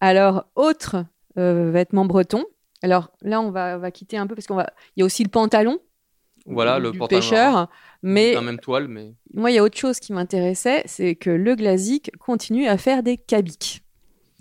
Alors, 0.00 0.46
autre 0.56 1.04
euh, 1.38 1.70
vêtement 1.70 2.04
breton. 2.04 2.44
Alors 2.82 3.10
là, 3.22 3.40
on 3.40 3.50
va, 3.50 3.76
on 3.76 3.78
va 3.80 3.90
quitter 3.90 4.16
un 4.16 4.26
peu 4.26 4.34
parce 4.34 4.46
qu'on 4.46 4.56
va. 4.56 4.72
Il 4.96 5.00
y 5.00 5.02
a 5.02 5.06
aussi 5.06 5.22
le 5.22 5.28
pantalon. 5.28 5.78
Voilà, 6.44 6.76
du 6.78 6.82
le 6.82 6.92
pantalon 6.92 7.20
pêcheur. 7.20 7.68
Mais 8.02 8.34
La 8.34 8.40
même 8.40 8.58
toile, 8.58 8.88
mais 8.88 9.14
moi, 9.32 9.52
il 9.52 9.54
y 9.54 9.58
a 9.58 9.62
autre 9.62 9.78
chose 9.78 10.00
qui 10.00 10.12
m'intéressait, 10.12 10.82
c'est 10.86 11.14
que 11.14 11.30
le 11.30 11.54
Glazik 11.54 12.10
continue 12.18 12.66
à 12.66 12.76
faire 12.76 13.04
des 13.04 13.16
cabiques. 13.16 13.84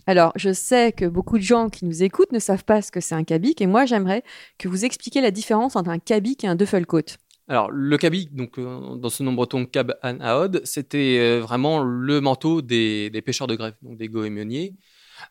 Alors, 0.08 0.32
je 0.36 0.52
sais 0.52 0.92
que 0.94 1.06
beaucoup 1.06 1.38
de 1.38 1.44
gens 1.44 1.70
qui 1.70 1.86
nous 1.86 2.02
écoutent 2.02 2.32
ne 2.32 2.40
savent 2.40 2.64
pas 2.66 2.82
ce 2.82 2.92
que 2.92 3.00
c'est 3.00 3.14
un 3.14 3.24
cabic, 3.24 3.62
et 3.62 3.68
moi, 3.68 3.86
j'aimerais 3.86 4.24
que 4.58 4.68
vous 4.68 4.84
expliquiez 4.84 5.22
la 5.22 5.30
différence 5.30 5.76
entre 5.76 5.92
un 5.92 6.00
cabic 6.00 6.44
et 6.44 6.48
un 6.48 6.56
duffelcoat. 6.56 7.18
Alors, 7.52 7.70
le 7.70 7.98
cabic, 7.98 8.34
donc, 8.34 8.58
euh, 8.58 8.96
dans 8.96 9.10
ce 9.10 9.24
nom 9.24 9.34
breton 9.34 9.66
Cab 9.66 9.94
an 10.04 10.18
Aod, 10.22 10.62
c'était 10.64 11.18
euh, 11.20 11.42
vraiment 11.42 11.84
le 11.84 12.22
manteau 12.22 12.62
des, 12.62 13.10
des 13.10 13.22
pêcheurs 13.22 13.48
de 13.48 13.56
grève, 13.56 13.74
donc 13.82 13.98
des 13.98 14.08
goémoniers. 14.08 14.74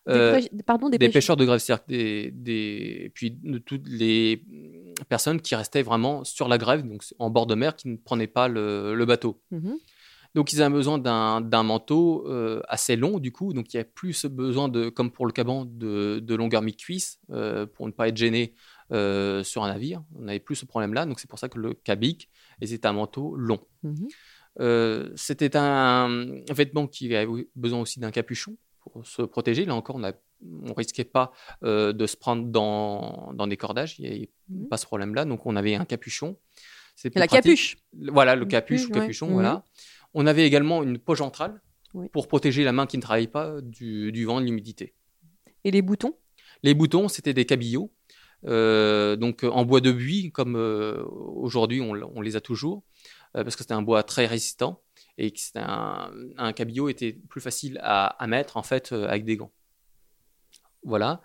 Des 0.06 0.12
Euh, 0.12 0.34
pêche- 0.34 0.50
Pardon, 0.66 0.90
des, 0.90 0.98
des 0.98 1.06
pêche- 1.06 1.14
pêcheurs 1.14 1.38
de 1.38 1.46
grève, 1.46 1.60
c'est-à-dire 1.60 1.86
des, 1.88 2.30
des, 2.32 3.10
puis 3.14 3.30
de 3.30 3.56
toutes 3.56 3.88
les 3.88 4.44
personnes 5.08 5.40
qui 5.40 5.54
restaient 5.54 5.80
vraiment 5.82 6.22
sur 6.22 6.46
la 6.46 6.58
grève, 6.58 6.86
donc 6.86 7.02
en 7.18 7.30
bord 7.30 7.46
de 7.46 7.54
mer, 7.54 7.74
qui 7.74 7.88
ne 7.88 7.96
prenaient 7.96 8.26
pas 8.26 8.48
le, 8.48 8.94
le 8.94 9.04
bateau. 9.06 9.40
Mhm. 9.50 9.78
Donc, 10.34 10.52
ils 10.52 10.60
avaient 10.62 10.74
besoin 10.74 10.98
d'un 10.98 11.62
manteau 11.62 12.24
euh, 12.28 12.60
assez 12.68 12.96
long, 12.96 13.18
du 13.18 13.32
coup. 13.32 13.54
Donc, 13.54 13.72
il 13.72 13.78
y 13.78 13.80
a 13.80 13.84
plus 13.84 14.26
besoin, 14.26 14.68
de, 14.68 14.90
comme 14.90 15.10
pour 15.10 15.24
le 15.26 15.32
caban, 15.32 15.64
de, 15.64 16.20
de 16.20 16.34
longueur 16.34 16.60
mi-cuisse 16.60 17.18
pour 17.74 17.86
ne 17.86 17.92
pas 17.92 18.08
être 18.08 18.16
gêné 18.18 18.52
euh, 18.92 19.42
sur 19.44 19.62
un 19.64 19.68
navire. 19.68 20.02
On 20.16 20.22
n'avait 20.22 20.40
plus 20.40 20.56
ce 20.56 20.64
problème-là. 20.66 21.06
Donc, 21.06 21.20
c'est 21.20 21.28
pour 21.28 21.38
ça 21.38 21.48
que 21.48 21.58
le 21.58 21.74
cabic 21.74 22.28
était 22.60 22.86
un 22.86 22.92
manteau 22.92 23.34
long. 23.36 23.60
Mhm. 23.82 24.08
Euh, 24.60 25.10
C'était 25.16 25.56
un, 25.56 26.40
un 26.48 26.54
vêtement 26.54 26.86
qui 26.86 27.14
avait 27.14 27.46
besoin 27.54 27.80
aussi 27.80 28.00
d'un 28.00 28.10
capuchon 28.10 28.56
pour 28.80 29.06
se 29.06 29.22
protéger. 29.22 29.64
Là 29.64 29.74
encore, 29.74 29.96
on 29.96 30.00
ne 30.00 30.72
risquait 30.72 31.04
pas 31.04 31.32
euh, 31.62 31.92
de 31.92 32.06
se 32.06 32.16
prendre 32.16 32.46
dans, 32.46 33.32
dans 33.34 33.46
des 33.46 33.56
cordages. 33.56 33.98
Il 33.98 34.02
n'y 34.02 34.08
avait 34.16 34.30
Mhm. 34.48 34.68
pas 34.68 34.76
ce 34.76 34.86
problème-là. 34.86 35.24
Donc, 35.24 35.46
on 35.46 35.54
avait 35.56 35.74
un 35.76 35.84
capuchon. 35.84 36.36
C'est 36.96 37.14
La 37.14 37.26
pratique. 37.26 37.44
capuche. 37.44 37.76
Voilà, 37.92 38.34
le 38.36 38.44
capuche, 38.46 38.86
ou 38.86 38.90
capuchon, 38.90 39.28
ouais. 39.28 39.32
voilà. 39.34 39.64
On 40.12 40.26
avait 40.26 40.44
également 40.46 40.82
une 40.82 40.98
poche 40.98 41.20
ventrale 41.20 41.62
Oui. 41.94 42.08
pour 42.10 42.26
protéger 42.26 42.64
la 42.64 42.72
main 42.72 42.86
qui 42.86 42.96
ne 42.98 43.02
travaille 43.02 43.28
pas 43.28 43.60
du, 43.62 44.10
du 44.12 44.24
vent, 44.24 44.40
de 44.40 44.46
l'humidité. 44.46 44.94
Et 45.64 45.70
les 45.70 45.82
boutons? 45.82 46.16
Les 46.62 46.74
boutons, 46.74 47.08
c'était 47.08 47.32
des 47.32 47.46
cabillots, 47.46 47.90
euh, 47.90 47.90
donc 48.44 49.44
euh, 49.44 49.50
en 49.50 49.64
bois 49.64 49.80
de 49.80 49.92
buis, 49.92 50.32
comme 50.32 50.56
euh, 50.56 51.02
aujourd'hui 51.06 51.80
on, 51.80 52.20
les 52.20 52.36
a 52.36 52.40
toujours, 52.40 52.82
euh, 53.36 53.44
parce 53.44 53.56
que 53.56 53.62
c'était 53.62 53.74
un 53.74 53.82
bois 53.82 54.02
très 54.02 54.26
résistant 54.26 54.80
et 55.18 55.30
que 55.30 55.38
c'était 55.40 55.58
un, 55.62 56.10
un 56.38 56.52
cabillot 56.52 56.88
était 56.88 57.12
plus 57.28 57.40
facile 57.40 57.78
à, 57.82 58.06
à 58.22 58.26
mettre 58.26 58.56
en 58.56 58.62
fait 58.62 58.92
euh, 58.92 59.06
avec 59.08 59.24
des 59.24 59.36
gants. 59.36 59.52
Voilà. 60.82 61.20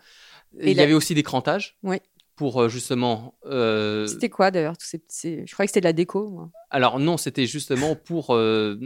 Et 0.59 0.71
Il 0.71 0.77
y 0.77 0.81
avait 0.81 0.93
aussi 0.93 1.13
des 1.15 1.23
crantages 1.23 1.77
Oui. 1.83 1.97
pour 2.35 2.61
euh, 2.61 2.69
justement. 2.69 3.37
euh, 3.45 4.05
C'était 4.07 4.29
quoi 4.29 4.51
d'ailleurs 4.51 4.75
ces- 4.79 5.01
Je 5.45 5.51
croyais 5.53 5.67
que 5.67 5.71
c'était 5.71 5.81
de 5.81 5.85
la 5.85 5.93
déco. 5.93 6.29
moi. 6.29 6.51
alors 6.69 6.99
non, 6.99 7.15
c'était 7.17 7.45
justement 7.45 7.95
pour 7.95 8.35
euh, 8.35 8.77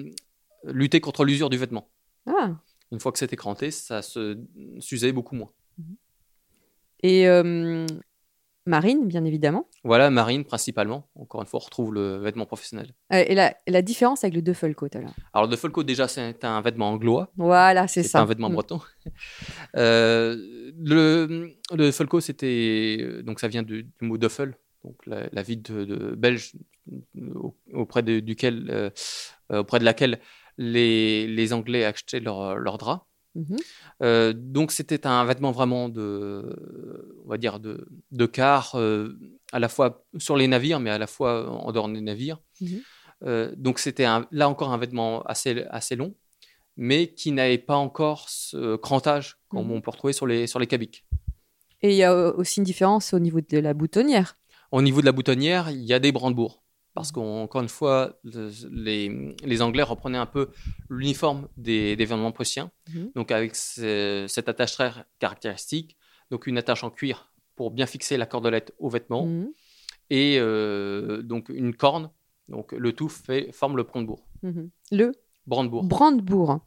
lutter 0.64 1.02
contre 1.02 1.26
l'usure 1.26 1.50
du 1.50 1.58
vêtement. 1.58 1.90
Ah 2.28 2.52
Une 2.92 3.00
fois 3.00 3.12
que 3.12 3.18
c'était 3.18 3.36
cranté, 3.36 3.72
ça 3.72 4.02
se 4.04 4.38
s'usait 4.80 5.12
beaucoup 5.12 5.36
moins. 5.36 5.52
Et 7.02 7.28
euh, 7.28 7.86
marine, 8.70 9.08
bien 9.08 9.26
évidemment. 9.26 9.68
Voilà, 9.84 10.10
marine 10.10 10.46
principalement. 10.46 11.10
Encore 11.16 11.42
une 11.42 11.48
fois, 11.48 11.60
on 11.62 11.66
retrouve 11.66 11.94
le 11.94 12.18
vêtement 12.20 12.46
professionnel. 12.46 12.94
Euh, 13.12 13.24
et, 13.28 13.36
la, 13.36 13.54
la 13.68 13.82
différence 13.82 14.24
avec 14.24 14.36
le 14.36 14.42
duffelcoat 14.42 14.90
alors 14.96 15.14
Alors, 15.34 15.50
le 15.50 15.58
full 15.58 15.72
coat, 15.72 15.84
déjà, 15.84 16.08
c'est 16.08 16.44
un 16.46 16.62
vêtement 16.62 16.90
anglois. 16.92 17.32
Voilà, 17.36 17.88
c'est 17.88 18.04
C'est 18.04 18.10
ça. 18.10 18.22
un 18.22 18.26
vêtement 18.26 18.50
Mm. 18.50 18.54
breton. 18.54 18.80
Euh, 19.76 20.36
le, 20.80 21.52
le 21.76 21.92
full 21.92 22.08
coat, 22.08 22.22
c'était. 22.22 23.22
Donc, 23.24 23.40
ça 23.40 23.48
vient 23.48 23.64
du, 23.64 23.84
du 23.84 24.08
mot 24.08 24.18
duffel, 24.18 24.56
donc 24.84 24.96
la, 25.06 25.28
la 25.32 25.44
ville 25.44 25.62
de, 25.62 25.86
de 25.86 26.16
belge 26.16 26.54
au- 27.36 27.56
auprès 27.74 28.02
de, 28.04 28.20
duquel, 28.20 28.68
euh, 28.70 28.90
euh, 29.52 29.60
auprès 29.60 29.80
de 29.80 29.86
laquelle 29.86 30.20
les, 30.58 31.28
les 31.28 31.54
Anglais 31.54 31.86
achetaient 31.86 32.20
leurs 32.20 32.56
leur 32.56 32.78
draps. 32.78 33.04
Mhm. 33.36 33.58
Euh, 34.02 34.34
donc 34.36 34.72
c'était 34.72 35.06
un 35.06 35.24
vêtement 35.26 35.52
vraiment 35.52 35.88
de, 35.88 37.14
on 37.26 37.30
va 37.30 37.38
dire 37.38 37.60
de, 37.60 37.88
de 38.12 38.26
quart, 38.26 38.76
euh, 38.76 39.18
à 39.52 39.60
la 39.60 39.70
fois 39.70 40.04
sur 40.18 40.36
les 40.36 40.48
navires, 40.48 40.80
mais 40.80 40.90
à 40.90 40.98
la 40.98 41.08
fois 41.08 41.50
en 41.50 41.72
dehors 41.72 41.88
des 41.90 42.02
navires. 42.02 42.42
Mhm. 42.62 42.82
Euh, 43.26 43.54
donc 43.58 43.80
c'était 43.80 44.06
là 44.32 44.50
encore 44.50 44.72
un 44.72 44.78
vêtement 44.78 45.22
assez, 45.24 45.64
assez 45.70 45.96
long, 45.96 46.16
mais 46.78 47.14
qui 47.14 47.32
n'avait 47.32 47.58
pas 47.58 47.76
encore 47.76 48.30
ce 48.30 48.76
crantage 48.78 49.38
comme 49.50 49.68
Mhm. 49.68 49.72
on 49.74 49.82
peut 49.82 49.92
retrouver 49.92 50.14
sur 50.14 50.26
les, 50.28 50.48
sur 50.48 50.60
les 50.60 50.68
cabiques. 50.68 51.06
Et 51.82 51.92
il 51.92 51.96
y 51.98 52.04
a 52.04 52.14
aussi 52.36 52.60
une 52.60 52.66
différence 52.66 53.14
au 53.14 53.20
niveau 53.20 53.40
de 53.42 53.58
la 53.60 53.74
boutonnière. 53.74 54.38
Au 54.72 54.82
niveau 54.82 55.02
de 55.02 55.06
la 55.06 55.12
boutonnière, 55.12 55.70
il 55.70 55.84
y 55.84 55.94
a 55.94 56.00
des 56.00 56.12
brandebourgs. 56.12 56.62
Parce 57.00 57.12
qu'encore 57.14 57.62
une 57.62 57.70
fois, 57.70 58.20
le- 58.24 58.52
les, 58.72 59.36
les 59.44 59.62
Anglais 59.62 59.84
reprenaient 59.84 60.18
un 60.18 60.26
peu 60.26 60.50
l'uniforme 60.90 61.48
des, 61.56 61.96
des 61.96 62.06
vêtements 62.06 62.32
prussiens. 62.34 62.72
Mhm. 62.94 63.12
Donc 63.16 63.32
avec 63.32 63.56
ce- 63.56 64.26
cette 64.28 64.50
attache 64.50 64.74
très 64.74 64.92
caractéristique, 65.20 65.96
donc 66.32 66.46
une 66.48 66.58
attache 66.58 66.84
en 66.84 66.90
cuir 66.90 67.32
pour 67.56 67.72
bien 67.72 67.86
fixer 67.86 68.18
la 68.18 68.26
cordelette 68.26 68.74
au 68.80 68.90
vêtement, 68.90 69.26
Mhm. 69.26 69.50
et 70.10 70.38
euh, 70.40 71.22
donc 71.22 71.48
une 71.50 71.74
corne. 71.74 72.10
Donc 72.50 72.72
le 72.74 72.92
tout 72.94 73.10
fait, 73.10 73.52
forme 73.54 73.78
le 73.78 73.84
brandebourg. 73.84 74.24
Mhm. 74.44 74.70
Le 74.92 75.12
Brandebourg. 75.48 75.84
brandebourg. 75.86 76.60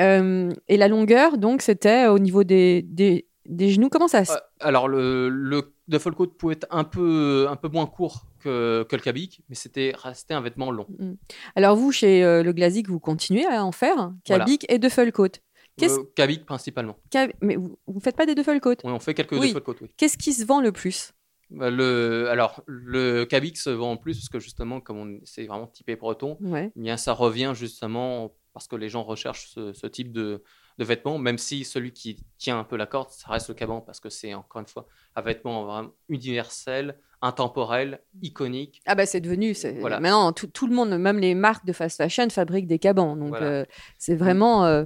Euh, 0.00 0.50
et 0.68 0.76
la 0.76 0.88
longueur, 0.88 1.38
donc, 1.38 1.62
c'était 1.62 2.06
au 2.08 2.18
niveau 2.18 2.44
des, 2.44 2.82
des, 2.82 3.28
des 3.46 3.70
genoux. 3.70 3.88
Comment 3.88 4.08
ça 4.08 4.24
se... 4.24 4.32
Euh, 4.32 4.36
alors 4.60 4.88
le, 4.88 5.28
le 5.28 5.74
duffel-coat 5.88 6.28
pouvait 6.38 6.54
être 6.54 6.66
un 6.70 6.84
peu, 6.84 7.46
un 7.48 7.56
peu 7.56 7.68
moins 7.68 7.86
court 7.86 8.26
que, 8.40 8.84
que 8.88 8.96
le 8.96 9.02
cabic, 9.02 9.42
mais 9.48 9.54
c'était 9.54 9.92
resté 9.96 10.34
un 10.34 10.40
vêtement 10.40 10.70
long. 10.70 10.86
Mhm. 10.98 11.16
Alors 11.54 11.76
vous, 11.76 11.92
chez 11.92 12.24
euh, 12.24 12.42
le 12.42 12.52
Glazik, 12.52 12.88
vous 12.88 13.00
continuez 13.00 13.46
à 13.46 13.64
en 13.64 13.72
faire 13.72 13.96
Voilà. 14.26 14.44
Cabic 14.44 14.66
et 14.68 14.78
duffel-coat. 14.78 15.40
Qu'est-ce- 15.78 16.00
Euh, 16.00 16.12
cabic 16.14 16.46
principalement. 16.46 16.96
Mais 17.42 17.56
vous 17.56 17.76
ne 17.88 18.00
faites 18.00 18.16
pas 18.16 18.24
des 18.26 18.34
duffel-coat 18.34 18.76
Oui, 18.84 18.90
on 18.92 18.98
fait 18.98 19.14
quelques 19.14 19.32
Oui. 19.32 19.48
duffel-coat, 19.48 19.76
oui. 19.82 19.88
Qu'est-ce 19.96 20.16
qui 20.16 20.32
se 20.32 20.44
vend 20.44 20.60
le 20.60 20.72
plus? 20.72 21.12
Bah, 21.50 21.70
Le, 21.70 22.28
alors, 22.28 22.62
le 22.66 23.24
Cabic 23.24 23.56
se 23.56 23.70
vend 23.70 23.92
en 23.92 23.96
plus 23.96 24.16
parce 24.18 24.28
que 24.28 24.40
justement, 24.40 24.80
comme 24.80 24.96
on- 24.98 25.20
c'est 25.24 25.44
vraiment 25.46 25.68
typé 25.68 25.94
breton, 25.94 26.36
Ouais. 26.40 26.72
eh 26.74 26.80
bien, 26.80 26.96
ça 26.96 27.12
revient 27.12 27.52
justement 27.54 28.32
parce 28.52 28.66
que 28.66 28.74
les 28.74 28.88
gens 28.88 29.04
recherchent 29.04 29.50
ce, 29.54 29.72
ce 29.72 29.86
type 29.86 30.10
de, 30.12 30.42
de 30.78 30.84
vêtements, 30.84 31.18
même 31.18 31.38
si 31.38 31.64
celui 31.64 31.92
qui 31.92 32.18
tient 32.38 32.58
un 32.58 32.64
peu 32.64 32.76
la 32.76 32.86
corde, 32.86 33.08
ça 33.10 33.30
reste 33.30 33.48
le 33.48 33.54
caban 33.54 33.80
parce 33.80 33.98
que 34.00 34.10
c'est 34.10 34.34
encore 34.34 34.60
une 34.60 34.66
fois 34.66 34.86
un 35.14 35.22
vêtement 35.22 35.64
vraiment 35.64 35.90
universel, 36.08 36.98
intemporel, 37.22 38.00
iconique. 38.22 38.82
Ah 38.86 38.94
bah 38.94 39.06
c'est 39.06 39.20
devenu, 39.20 39.54
c'est- 39.54 39.78
Voilà. 39.80 40.00
maintenant 40.00 40.32
tout, 40.32 40.48
tout 40.48 40.66
le 40.66 40.74
monde, 40.74 40.90
même 40.98 41.18
les 41.18 41.34
marques 41.34 41.64
de 41.64 41.72
fast 41.72 41.96
fashion 41.96 42.28
fabriquent 42.28 42.66
des 42.66 42.78
cabans. 42.78 43.16
Donc 43.16 43.30
Voilà. 43.30 43.46
euh, 43.46 43.64
c'est 43.98 44.14
vraiment... 44.14 44.66
euh, 44.66 44.84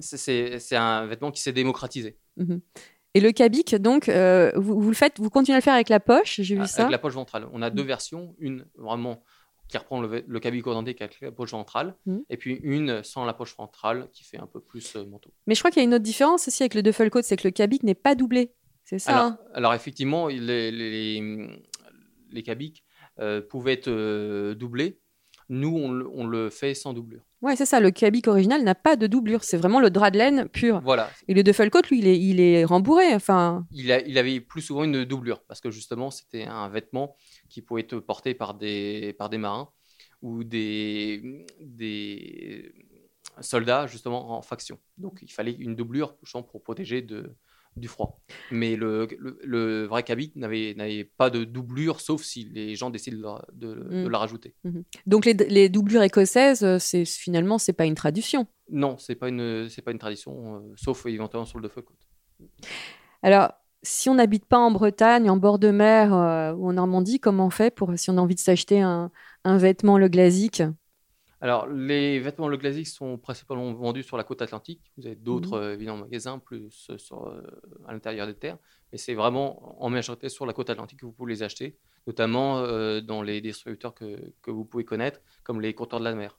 C'est- 0.00 0.76
un 0.76 1.06
vêtement 1.06 1.30
qui 1.30 1.40
s'est 1.42 1.52
démocratisé. 1.52 2.18
mhm. 2.36 2.60
Et 3.16 3.20
le 3.20 3.30
cabic, 3.30 3.76
donc, 3.76 4.08
euh, 4.08 4.50
vous, 4.56 4.80
vous 4.80 4.88
le 4.88 4.94
faites, 4.96 5.20
vous 5.20 5.30
continuez 5.30 5.54
à 5.54 5.58
le 5.58 5.62
faire 5.62 5.74
avec 5.74 5.88
la 5.88 6.00
poche, 6.00 6.40
j'ai 6.40 6.56
vu 6.56 6.62
Ah, 6.64 6.66
ça. 6.66 6.82
Avec 6.82 6.90
la 6.90 6.98
poche 6.98 7.14
ventrale. 7.14 7.46
On 7.52 7.62
a 7.62 7.70
deux 7.70 7.84
versions, 7.84 8.34
une 8.40 8.66
vraiment 8.76 9.22
qui 9.68 9.78
reprend 9.78 10.00
le, 10.00 10.22
le 10.26 10.40
cabic 10.40 10.66
hollandais 10.66 10.94
avec 11.00 11.20
la 11.20 11.32
poche 11.32 11.52
ventrale, 11.52 11.94
Mhm. 12.06 12.22
et 12.30 12.36
puis 12.36 12.60
une 12.62 13.02
sans 13.02 13.24
la 13.24 13.32
poche 13.34 13.56
ventrale 13.56 14.08
qui 14.12 14.22
fait 14.24 14.38
un 14.38 14.46
peu 14.46 14.60
plus 14.60 14.96
euh, 14.96 15.04
manteau. 15.06 15.30
Mais 15.46 15.54
je 15.54 15.60
crois 15.60 15.70
qu'il 15.70 15.80
y 15.80 15.84
a 15.84 15.88
une 15.88 15.94
autre 15.94 16.04
différence 16.04 16.46
aussi 16.48 16.62
avec 16.62 16.74
le 16.74 16.82
duffel 16.82 17.10
coat, 17.10 17.22
c'est 17.22 17.36
que 17.36 17.46
le 17.48 17.52
cabic 17.52 17.82
n'est 17.82 17.94
pas 17.94 18.14
doublé. 18.14 18.52
C'est 18.84 18.98
ça 18.98 19.12
Alors, 19.12 19.24
hein? 19.24 19.38
alors 19.54 19.72
effectivement, 19.74 20.28
les, 20.28 20.70
les, 20.70 21.48
les 22.30 22.42
cabics 22.42 22.84
euh, 23.18 23.40
pouvaient 23.40 23.72
être 23.74 23.88
euh, 23.88 24.54
doublés. 24.54 25.00
Nous, 25.48 25.68
on, 25.76 25.90
le- 25.92 26.08
on 26.12 26.26
le 26.26 26.50
fait 26.50 26.74
sans 26.74 26.92
doublure. 26.92 27.22
Ouais, 27.42 27.56
c'est 27.56 27.66
ça. 27.66 27.78
Le 27.80 27.90
cabic 27.90 28.26
original 28.28 28.62
n'a 28.64 28.74
pas 28.74 28.96
de 28.96 29.06
doublure. 29.06 29.44
C'est 29.44 29.56
vraiment 29.58 29.78
le 29.80 29.90
drap 29.90 30.10
de 30.10 30.18
laine 30.18 30.48
pur. 30.48 30.80
Voilà. 30.82 31.10
Et 31.28 31.34
le 31.34 31.42
duffel 31.42 31.68
coat, 31.70 31.82
lui, 31.90 31.98
il 31.98 32.06
est, 32.08 32.18
il 32.18 32.40
est 32.40 32.64
rembourré. 32.64 33.14
Enfin, 33.14 33.66
Il, 33.70 33.92
a- 33.92 34.00
il 34.06 34.16
avait 34.18 34.40
plus 34.40 34.62
souvent 34.62 34.84
une 34.84 35.04
doublure 35.04 35.42
parce 35.44 35.60
que 35.60 35.70
justement, 35.70 36.10
c'était 36.10 36.44
un 36.44 36.68
vêtement 36.70 37.16
qui 37.50 37.60
pouvait 37.60 37.82
être 37.82 37.98
porté 37.98 38.34
par 38.34 38.54
des, 38.54 39.14
par 39.18 39.28
des 39.28 39.38
marins 39.38 39.68
ou 40.22 40.42
des, 40.44 41.44
des 41.60 42.72
soldats 43.40 43.86
justement 43.86 44.36
en 44.36 44.42
faction. 44.42 44.78
Donc, 44.96 45.18
il 45.22 45.30
fallait 45.30 45.52
une 45.52 45.74
doublure 45.76 46.16
pour 46.50 46.62
protéger 46.62 47.02
de, 47.02 47.34
du 47.76 47.88
froid. 47.88 48.20
Mais 48.50 48.76
le, 48.76 49.08
le, 49.18 49.38
le 49.42 49.84
vrai 49.86 50.02
cabic 50.02 50.36
n'avait 50.36 51.10
pas 51.16 51.30
de 51.30 51.44
doublure 51.44 52.00
sauf 52.00 52.22
si 52.22 52.44
les 52.44 52.76
gens 52.76 52.90
décident 52.90 53.16
de, 53.16 53.22
la- 53.22 53.44
de 53.52 54.04
Mm. 54.04 54.08
la 54.10 54.18
rajouter. 54.18 54.54
mhm. 54.64 54.84
donc 55.06 55.24
les, 55.26 55.34
les 55.34 55.68
doublures 55.68 56.02
écossaises, 56.02 56.62
euh, 56.64 56.78
c'est 56.78 57.04
finalement 57.04 57.58
c'est 57.58 57.72
pas 57.72 57.84
une 57.86 57.94
traduction. 57.96 58.46
Non, 58.70 58.96
c'est 58.98 59.14
pas 59.16 59.28
une 59.28 59.68
c'est 59.68 59.82
pas 59.82 59.90
une 59.92 59.98
tradition, 59.98 60.56
euh, 60.56 60.60
sauf 60.76 61.04
éventuellement 61.06 61.46
sur 61.46 61.58
le 61.58 61.68
duffel 61.68 61.84
coat. 61.84 61.94
Alors, 63.22 63.52
si 63.82 64.08
on 64.08 64.14
n'habite 64.14 64.46
pas 64.46 64.58
en 64.58 64.70
Bretagne, 64.70 65.28
en 65.30 65.36
bord 65.36 65.58
de 65.58 65.70
mer 65.70 66.14
euh, 66.14 66.52
ou 66.54 66.68
en 66.68 66.72
Normandie, 66.74 67.20
comment 67.20 67.46
on 67.46 67.50
fait 67.50 67.74
pour 67.74 67.92
si 67.96 68.10
on 68.10 68.16
a 68.18 68.20
envie 68.20 68.34
de 68.34 68.40
s'acheter 68.40 68.80
un, 68.80 69.10
un 69.44 69.58
vêtement 69.58 69.98
le 69.98 70.08
glasique 70.08 70.62
Alors, 71.44 71.66
les 71.66 72.20
vêtements 72.20 72.48
Le 72.48 72.56
Glazik 72.56 72.86
sont 72.86 73.18
principalement 73.18 73.70
vendus 73.74 74.02
sur 74.02 74.16
la 74.16 74.24
côte 74.24 74.40
atlantique. 74.40 74.80
Vous 74.96 75.06
avez 75.06 75.14
d'autres 75.14 75.58
Mhm. 75.58 75.62
euh, 75.64 75.74
évidemment 75.74 75.98
magasins 75.98 76.38
plus 76.38 76.86
euh, 76.88 76.96
sur, 76.96 77.26
euh, 77.28 77.42
à 77.86 77.92
l'intérieur 77.92 78.26
des 78.26 78.32
terres, 78.34 78.56
mais 78.90 78.96
c'est 78.98 79.12
vraiment 79.12 79.48
en 79.84 79.90
majorité 79.90 80.30
sur 80.30 80.46
la 80.46 80.54
côte 80.54 80.70
atlantique 80.70 81.00
que 81.00 81.06
vous 81.06 81.12
pouvez 81.12 81.32
les 81.34 81.42
acheter, 81.42 81.76
notamment 82.06 82.60
euh, 82.60 83.02
dans 83.02 83.20
les 83.20 83.42
distributeurs 83.42 83.92
que, 83.92 84.32
que 84.40 84.50
vous 84.50 84.64
pouvez 84.64 84.84
connaître, 84.86 85.20
comme 85.42 85.60
les 85.60 85.74
compteurs 85.74 85.98
de 86.00 86.04
la 86.04 86.14
mer. 86.14 86.38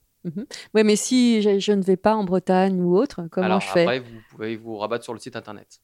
Oui, 0.74 0.82
mais 0.82 0.96
si 0.96 1.40
je, 1.40 1.60
je 1.60 1.70
ne 1.70 1.82
vais 1.82 1.96
pas 1.96 2.16
en 2.16 2.24
Bretagne 2.24 2.80
ou 2.82 2.96
autre, 2.96 3.20
comment 3.30 3.46
Alors 3.46 3.60
je 3.60 3.68
fais? 3.68 3.82
après, 3.82 4.00
vous 4.00 4.20
pouvez 4.30 4.56
vous 4.56 4.76
rabattre 4.76 5.04
sur 5.04 5.12
le 5.14 5.20
site 5.20 5.36
internet 5.36 5.80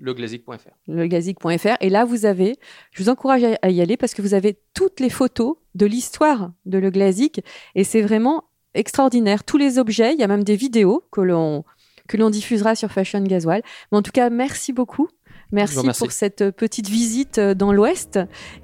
leglazik.fr. 0.00 0.70
leglazik.fr. 0.88 1.76
Et 1.80 1.90
là, 1.90 2.04
vous 2.04 2.24
avez, 2.24 2.56
je 2.92 3.02
vous 3.02 3.08
encourage 3.10 3.42
à, 3.62 3.70
y 3.70 3.80
aller 3.80 3.96
parce 3.96 4.14
que 4.14 4.22
vous 4.22 4.34
avez 4.34 4.58
toutes 4.74 5.00
les 5.00 5.10
photos 5.10 5.56
de 5.74 5.86
l'histoire 5.86 6.52
de 6.66 6.78
Le 6.78 6.90
Glazik 6.90 7.42
et 7.74 7.84
c'est 7.84 8.02
vraiment 8.02 8.44
extraordinaire. 8.74 9.44
Tous 9.44 9.56
les 9.56 9.78
objets, 9.78 10.12
il 10.12 10.20
y 10.20 10.22
a 10.22 10.28
même 10.28 10.44
des 10.44 10.56
vidéos 10.56 11.04
que 11.10 11.20
l'on 11.20 11.64
que 12.08 12.16
l'on 12.16 12.30
diffusera 12.30 12.74
sur 12.74 12.90
Fashion 12.90 13.22
Gasoil. 13.22 13.62
Mais 13.90 13.98
en 13.98 14.02
tout 14.02 14.12
cas, 14.12 14.30
merci 14.30 14.72
beaucoup. 14.72 15.08
Merci, 15.52 15.78
pour 15.98 16.10
cette 16.10 16.40
euh, 16.40 16.50
petite 16.50 16.88
visite 16.88 17.38
euh, 17.38 17.54
dans 17.54 17.72
l'Ouest 17.72 18.18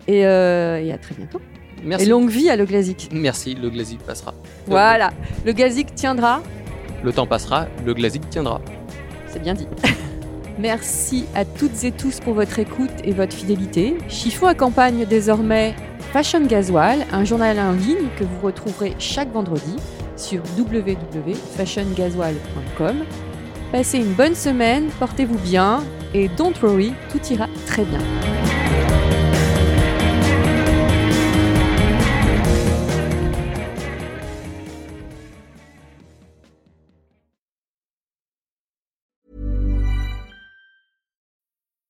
et, 0.08 0.26
euh, 0.26 0.82
et 0.82 0.92
à 0.92 0.98
très 0.98 1.14
bientôt. 1.14 1.40
Merci. 1.84 2.04
Et 2.04 2.08
longue 2.08 2.28
vie 2.28 2.50
à 2.50 2.56
Le 2.56 2.64
Glazik. 2.64 3.10
Merci, 3.12 3.54
le 3.54 3.70
Glazik 3.70 4.00
passera. 4.00 4.34
Voilà, 4.66 5.12
Le 5.46 5.52
Glazik 5.52 5.94
tiendra. 5.94 6.42
Le 7.02 7.12
temps 7.12 7.26
passera, 7.26 7.68
le 7.86 7.94
Glazik 7.94 8.28
tiendra. 8.28 8.60
C'est 9.28 9.40
bien 9.40 9.54
dit. 9.54 9.68
Merci 10.58 11.26
à 11.34 11.44
toutes 11.44 11.84
et 11.84 11.92
tous 11.92 12.20
pour 12.20 12.32
votre 12.34 12.58
écoute 12.58 12.90
et 13.04 13.12
votre 13.12 13.34
fidélité. 13.34 13.96
Chiffon 14.08 14.46
accompagne 14.46 15.04
désormais 15.06 15.74
Fashion 16.12 16.44
Gasoil, 16.44 17.06
un 17.12 17.24
journal 17.24 17.58
en 17.58 17.72
ligne 17.72 18.08
que 18.18 18.24
vous 18.24 18.40
retrouverez 18.42 18.94
chaque 18.98 19.32
vendredi 19.32 19.76
sur 20.16 20.42
www.fashiongasoil.com. 20.58 22.96
Passez 23.72 23.98
une 23.98 24.12
bonne 24.12 24.34
semaine, 24.34 24.88
portez-vous 24.98 25.38
bien 25.38 25.82
et 26.12 26.28
don't 26.28 26.52
worry, 26.62 26.92
tout 27.10 27.20
ira 27.32 27.46
très 27.66 27.84
bien. 27.84 28.00